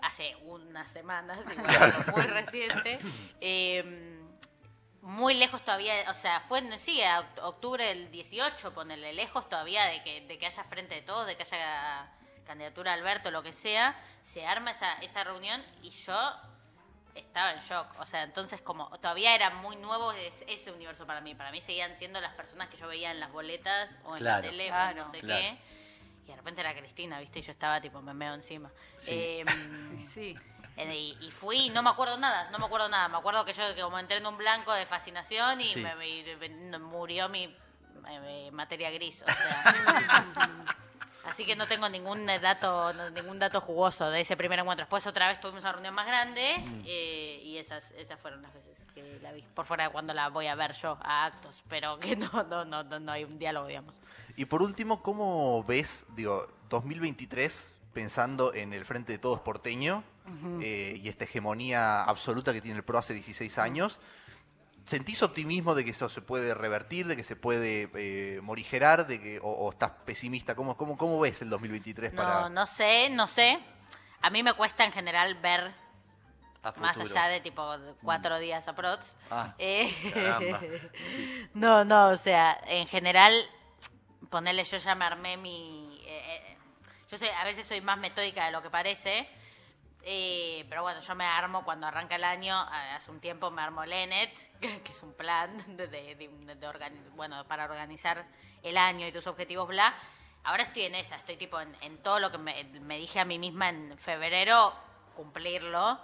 hace 0.00 0.36
unas 0.44 0.88
semanas, 0.90 1.38
igual, 1.52 2.04
muy 2.14 2.22
reciente. 2.22 2.98
eh, 3.40 4.14
muy 5.02 5.34
lejos 5.34 5.62
todavía, 5.62 6.10
o 6.10 6.14
sea, 6.14 6.40
fue, 6.40 6.60
sí, 6.78 7.00
a 7.02 7.20
oct- 7.20 7.40
octubre 7.42 7.84
del 7.86 8.10
18, 8.10 8.74
ponerle 8.74 9.12
lejos 9.14 9.48
todavía 9.48 9.84
de 9.86 10.02
que, 10.02 10.20
de 10.22 10.38
que 10.38 10.46
haya 10.46 10.64
frente 10.64 10.96
de 10.96 11.02
todos, 11.02 11.26
de 11.26 11.36
que 11.36 11.44
haya 11.44 12.10
candidatura 12.46 12.90
a 12.92 12.94
Alberto, 12.94 13.30
lo 13.30 13.42
que 13.42 13.52
sea, 13.52 13.96
se 14.24 14.44
arma 14.46 14.72
esa, 14.72 14.94
esa 14.94 15.24
reunión 15.24 15.64
y 15.82 15.90
yo 15.90 16.32
estaba 17.20 17.52
en 17.52 17.60
shock. 17.60 17.86
O 17.98 18.06
sea, 18.06 18.22
entonces 18.22 18.60
como 18.62 18.88
todavía 18.98 19.34
era 19.34 19.50
muy 19.50 19.76
nuevo 19.76 20.12
es- 20.12 20.44
ese 20.46 20.72
universo 20.72 21.06
para 21.06 21.20
mí. 21.20 21.34
Para 21.34 21.50
mí 21.50 21.60
seguían 21.60 21.96
siendo 21.96 22.20
las 22.20 22.34
personas 22.34 22.68
que 22.68 22.76
yo 22.76 22.86
veía 22.88 23.10
en 23.10 23.20
las 23.20 23.32
boletas 23.32 23.96
o 24.04 24.12
en 24.16 24.18
Claro. 24.22 24.42
la 24.44 24.50
tele 24.50 24.64
o 24.64 24.68
Claro. 24.68 25.04
no 25.04 25.10
sé 25.10 25.20
Claro. 25.20 25.40
qué. 25.40 25.58
Y 26.24 26.30
de 26.30 26.36
repente 26.36 26.60
era 26.60 26.74
Cristina, 26.76 27.20
¿viste? 27.20 27.38
Y 27.38 27.42
yo 27.42 27.50
estaba 27.52 27.80
tipo, 27.80 28.02
me 28.02 28.12
meo 28.14 28.34
encima. 28.34 28.70
Sí. 28.98 29.14
Em, 29.40 29.46
Sí. 30.14 30.36
eh, 30.76 30.94
Y, 30.94 31.16
y 31.26 31.30
fui 31.30 31.56
y 31.66 31.70
no 31.70 31.82
me 31.82 31.90
acuerdo 31.90 32.16
nada, 32.18 32.50
no 32.50 32.58
me 32.58 32.66
acuerdo 32.66 32.88
nada. 32.88 33.08
Me 33.08 33.16
acuerdo 33.18 33.44
que 33.44 33.52
yo 33.52 33.74
que 33.74 33.80
como 33.82 33.98
entré 33.98 34.18
en 34.18 34.26
un 34.26 34.36
blanco 34.36 34.72
de 34.72 34.86
fascinación 34.86 35.60
y 35.60 35.68
Sí. 35.74 35.80
me, 35.80 35.94
me- 35.94 36.36
me- 36.48 36.78
murió 36.78 37.28
mi 37.28 37.56
eh, 38.10 38.50
materia 38.52 38.90
gris. 38.90 39.22
O 39.22 39.26
sea. 39.30 40.24
Así 41.24 41.44
que 41.44 41.56
no 41.56 41.66
tengo 41.66 41.88
ningún 41.88 42.26
dato, 42.26 42.92
ningún 43.10 43.38
dato 43.38 43.60
jugoso 43.60 44.10
de 44.10 44.20
ese 44.22 44.36
primer 44.36 44.58
encuentro. 44.60 44.84
Después 44.84 45.06
otra 45.06 45.28
vez 45.28 45.40
tuvimos 45.40 45.60
una 45.62 45.72
reunión 45.72 45.94
más 45.94 46.06
grande 46.06 46.56
Mm. 46.58 46.82
eh, 46.86 47.40
y 47.44 47.58
esas, 47.58 47.90
esas 47.92 48.18
fueron 48.20 48.40
las 48.42 48.52
veces 48.54 48.78
que 48.94 49.18
la 49.22 49.32
vi. 49.32 49.42
Por 49.54 49.66
fuera 49.66 49.84
de 49.84 49.90
cuando 49.90 50.14
la 50.14 50.28
voy 50.28 50.46
a 50.46 50.54
ver 50.54 50.72
yo 50.72 50.98
a 51.02 51.26
actos, 51.26 51.62
pero 51.68 51.98
que 51.98 52.16
no, 52.16 52.30
no, 52.44 52.64
no, 52.64 52.82
no, 52.82 52.98
no 53.00 53.12
hay 53.12 53.24
un 53.24 53.38
diálogo, 53.38 53.66
digamos. 53.66 53.94
Y 54.36 54.46
por 54.46 54.62
último, 54.62 55.02
¿cómo 55.02 55.62
ves, 55.64 56.06
digo, 56.16 56.48
2023, 56.70 57.74
pensando 57.92 58.54
en 58.54 58.72
el 58.72 58.84
Frente 58.84 59.12
de 59.12 59.18
Todos 59.18 59.40
porteño 59.40 60.02
eh, 60.62 61.00
y 61.02 61.08
esta 61.08 61.24
hegemonía 61.24 62.02
absoluta 62.04 62.52
que 62.52 62.60
tiene 62.60 62.76
el 62.78 62.84
PRO 62.84 62.98
hace 62.98 63.14
16 63.14 63.58
años? 63.58 63.98
¿Sentís 64.88 65.22
optimismo 65.22 65.74
de 65.74 65.84
que 65.84 65.90
eso 65.90 66.08
se 66.08 66.22
puede 66.22 66.54
revertir, 66.54 67.06
de 67.06 67.14
que 67.14 67.22
se 67.22 67.36
puede 67.36 67.90
eh, 67.94 68.40
morigerar, 68.40 69.06
de 69.06 69.20
que, 69.20 69.38
o, 69.40 69.50
o 69.50 69.70
estás 69.70 69.90
pesimista? 70.06 70.54
¿Cómo, 70.54 70.78
cómo, 70.78 70.96
¿Cómo 70.96 71.20
ves 71.20 71.42
el 71.42 71.50
2023 71.50 72.12
para...? 72.12 72.40
No, 72.40 72.48
no 72.48 72.66
sé, 72.66 73.10
no 73.10 73.26
sé. 73.26 73.58
A 74.22 74.30
mí 74.30 74.42
me 74.42 74.54
cuesta 74.54 74.84
en 74.84 74.92
general 74.92 75.34
ver 75.42 75.74
más 76.76 76.96
allá 76.96 77.28
de 77.28 77.40
tipo 77.42 77.62
cuatro 78.02 78.38
días 78.38 78.66
aprox. 78.66 79.14
Ah, 79.30 79.54
Eh, 79.58 79.92
no, 81.54 81.84
no, 81.84 82.08
o 82.08 82.16
sea, 82.16 82.58
en 82.66 82.88
general, 82.88 83.32
ponerle 84.30 84.64
yo 84.64 84.78
ya 84.78 84.94
me 84.94 85.04
armé 85.04 85.36
mi... 85.36 86.00
eh, 86.06 86.22
eh, 86.26 86.56
yo 87.10 87.18
sé, 87.18 87.30
a 87.30 87.44
veces 87.44 87.66
soy 87.66 87.82
más 87.82 87.98
metódica 87.98 88.46
de 88.46 88.52
lo 88.52 88.62
que 88.62 88.70
parece, 88.70 89.28
eh, 90.02 90.64
pero 90.68 90.82
bueno, 90.82 91.00
yo 91.00 91.14
me 91.14 91.24
armo 91.24 91.64
cuando 91.64 91.86
arranca 91.86 92.16
el 92.16 92.24
año, 92.24 92.62
eh, 92.64 92.92
hace 92.94 93.10
un 93.10 93.20
tiempo 93.20 93.50
me 93.50 93.62
armo 93.62 93.82
el 93.82 93.92
ENET, 93.92 94.58
que 94.60 94.92
es 94.92 95.02
un 95.02 95.12
plan 95.14 95.56
de, 95.76 96.30
bueno, 97.14 97.44
para 97.46 97.64
organizar 97.64 98.26
el 98.62 98.76
año 98.76 99.06
y 99.06 99.12
tus 99.12 99.26
objetivos, 99.26 99.68
bla. 99.68 99.94
Ahora 100.44 100.62
estoy 100.62 100.84
en 100.84 100.94
esa, 100.94 101.16
estoy 101.16 101.36
tipo 101.36 101.60
en, 101.60 101.98
todo 101.98 102.20
lo 102.20 102.30
que 102.30 102.38
me, 102.38 102.98
dije 102.98 103.20
a 103.20 103.24
mí 103.24 103.38
misma 103.38 103.68
en 103.68 103.98
febrero, 103.98 104.72
cumplirlo, 105.14 106.00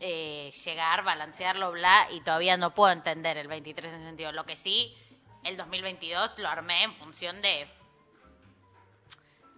eh, 0.00 0.50
llegar, 0.64 1.02
balancearlo, 1.02 1.72
bla, 1.72 2.06
y 2.10 2.20
todavía 2.22 2.56
no 2.56 2.74
puedo 2.74 2.92
entender 2.92 3.36
el 3.36 3.48
23 3.48 3.92
en 3.92 4.04
sentido. 4.04 4.32
Lo 4.32 4.46
que 4.46 4.56
sí, 4.56 4.96
el 5.44 5.56
2022 5.56 6.38
lo 6.38 6.48
armé 6.48 6.84
en 6.84 6.94
función 6.94 7.42
de 7.42 7.68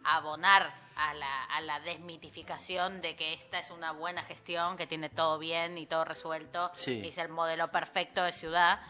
abonar 0.02 0.83
a 0.96 1.14
la, 1.14 1.44
a 1.44 1.60
la 1.60 1.80
desmitificación 1.80 3.00
de 3.02 3.16
que 3.16 3.32
esta 3.34 3.58
es 3.58 3.70
una 3.70 3.92
buena 3.92 4.22
gestión, 4.22 4.76
que 4.76 4.86
tiene 4.86 5.08
todo 5.10 5.38
bien 5.38 5.76
y 5.78 5.86
todo 5.86 6.04
resuelto, 6.04 6.70
Sí. 6.74 7.00
y 7.04 7.08
es 7.08 7.18
el 7.18 7.28
modelo 7.28 7.68
perfecto 7.68 8.22
de 8.22 8.32
ciudad. 8.32 8.80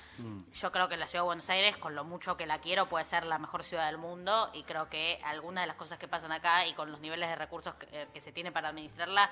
Yo 0.53 0.71
creo 0.71 0.89
que 0.89 0.97
la 0.97 1.09
ciudad 1.09 1.23
de 1.25 1.27
Buenos 1.27 1.49
Aires, 1.51 1.77
con 1.77 1.95
lo 1.95 2.05
mucho 2.05 2.37
que 2.37 2.47
la 2.47 2.61
quiero, 2.61 2.89
puede 2.89 3.05
ser 3.05 3.25
la 3.25 3.39
mejor 3.39 3.65
ciudad 3.65 3.87
del 3.87 3.99
mundo 3.99 4.51
y 4.53 4.63
creo 4.63 4.89
que 4.89 5.21
algunas 5.25 5.63
de 5.65 5.67
las 5.69 5.77
cosas 5.77 5.99
que 5.99 6.07
pasan 6.09 6.31
acá 6.33 6.67
y 6.67 6.75
con 6.75 6.91
los 6.93 7.01
niveles 7.01 7.29
de 7.29 7.37
recursos 7.37 7.75
que, 7.75 7.87
eh, 7.91 8.09
que 8.13 8.21
se 8.21 8.31
tiene 8.33 8.53
para 8.53 8.69
administrarla, 8.69 9.31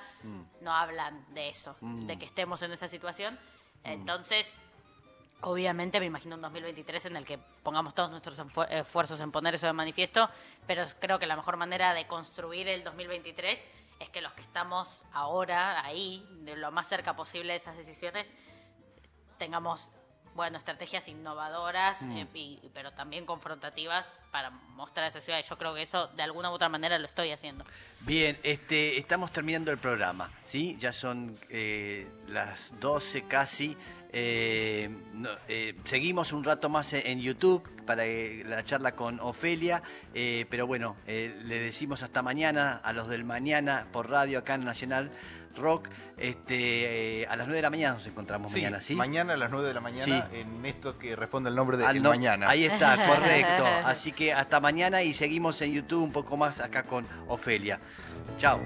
no 0.61 0.73
hablan 0.73 1.25
de 1.33 1.49
eso, 1.49 1.75
de 1.81 2.17
que 2.19 2.25
estemos 2.25 2.61
en 2.63 2.71
esa 2.73 2.87
situación. 2.87 3.37
Entonces, 3.83 4.53
Obviamente 5.45 5.99
me 5.99 6.05
imagino 6.05 6.35
un 6.35 6.41
2023 6.41 7.05
en 7.07 7.17
el 7.17 7.25
que 7.25 7.37
pongamos 7.37 7.93
todos 7.93 8.09
nuestros 8.09 8.39
esfuerzos 8.69 9.19
en 9.19 9.31
poner 9.31 9.55
eso 9.55 9.67
de 9.67 9.73
manifiesto, 9.73 10.29
pero 10.65 10.85
creo 10.99 11.19
que 11.19 11.27
la 11.27 11.35
mejor 11.35 11.57
manera 11.57 11.93
de 11.93 12.07
construir 12.07 12.67
el 12.69 12.83
2023 12.83 13.63
es 13.99 14.09
que 14.09 14.21
los 14.21 14.31
que 14.33 14.41
estamos 14.41 15.03
ahora 15.11 15.83
ahí, 15.85 16.25
de 16.43 16.55
lo 16.55 16.71
más 16.71 16.87
cerca 16.87 17.15
posible 17.15 17.53
de 17.53 17.57
esas 17.59 17.75
decisiones, 17.77 18.27
tengamos 19.37 19.89
bueno, 20.35 20.57
estrategias 20.57 21.07
innovadoras, 21.09 22.01
eh, 22.01 22.25
y- 22.33 22.59
pero 22.73 22.91
también 22.93 23.23
confrontativas 23.23 24.17
para 24.31 24.49
mostrar 24.49 25.05
esa 25.07 25.21
ciudad. 25.21 25.37
Y 25.39 25.43
yo 25.43 25.57
creo 25.59 25.75
que 25.75 25.83
eso 25.83 26.07
de 26.07 26.23
alguna 26.23 26.49
u 26.49 26.53
otra 26.53 26.69
manera 26.69 26.97
lo 26.97 27.05
estoy 27.05 27.31
haciendo. 27.31 27.63
Bien, 27.99 28.39
este, 28.41 28.97
estamos 28.97 29.31
terminando 29.31 29.69
el 29.71 29.77
programa, 29.77 30.31
¿sí? 30.45 30.75
Ya 30.79 30.91
son 30.91 31.37
eh, 31.49 32.07
las 32.29 32.73
12 32.79 33.27
casi. 33.27 33.77
Eh, 34.15 34.89
no, 35.13 35.29
eh, 35.47 35.75
seguimos 35.85 36.31
un 36.33 36.43
rato 36.43 36.69
más 36.69 36.93
en, 36.93 37.05
en 37.07 37.19
YouTube 37.19 37.67
para 37.85 38.05
eh, 38.05 38.43
la 38.45 38.63
charla 38.63 38.95
con 38.95 39.19
Ofelia, 39.19 39.81
pero 40.13 40.67
bueno, 40.67 40.95
le 41.07 41.59
decimos 41.59 42.03
hasta 42.03 42.21
mañana 42.21 42.79
a 42.83 42.93
los 42.93 43.07
del 43.09 43.23
mañana 43.25 43.87
por 43.91 44.09
radio 44.09 44.39
acá 44.39 44.53
en 44.55 44.65
Nacional 44.65 45.11
Rock. 45.55 45.89
Este, 46.17 47.25
a 47.27 47.35
las 47.35 47.47
9 47.47 47.55
de 47.57 47.61
la 47.63 47.69
mañana 47.71 47.93
nos 47.95 48.05
encontramos 48.07 48.51
Sí, 48.51 48.59
mañana, 48.59 48.81
¿sí? 48.81 48.95
mañana 48.95 49.33
a 49.33 49.37
las 49.37 49.49
9 49.51 49.67
de 49.67 49.73
la 49.73 49.81
mañana 49.81 50.29
Sí. 50.31 50.39
en 50.39 50.63
esto 50.65 50.97
que 50.99 51.15
responde 51.15 51.49
el 51.49 51.55
nombre 51.55 51.75
de 51.77 51.85
Al 51.85 51.97
El 51.97 52.03
no- 52.03 52.09
Mañana. 52.09 52.47
Ahí 52.49 52.65
está, 52.65 52.95
correcto. 53.07 53.65
Así 53.83 54.11
que 54.11 54.31
hasta 54.31 54.59
mañana 54.59 55.01
y 55.01 55.13
seguimos 55.13 55.59
en 55.63 55.73
YouTube 55.73 56.03
un 56.03 56.11
poco 56.11 56.37
más 56.37 56.59
acá 56.61 56.83
con 56.83 57.05
Ofelia. 57.27 57.79
Chao. 58.37 58.59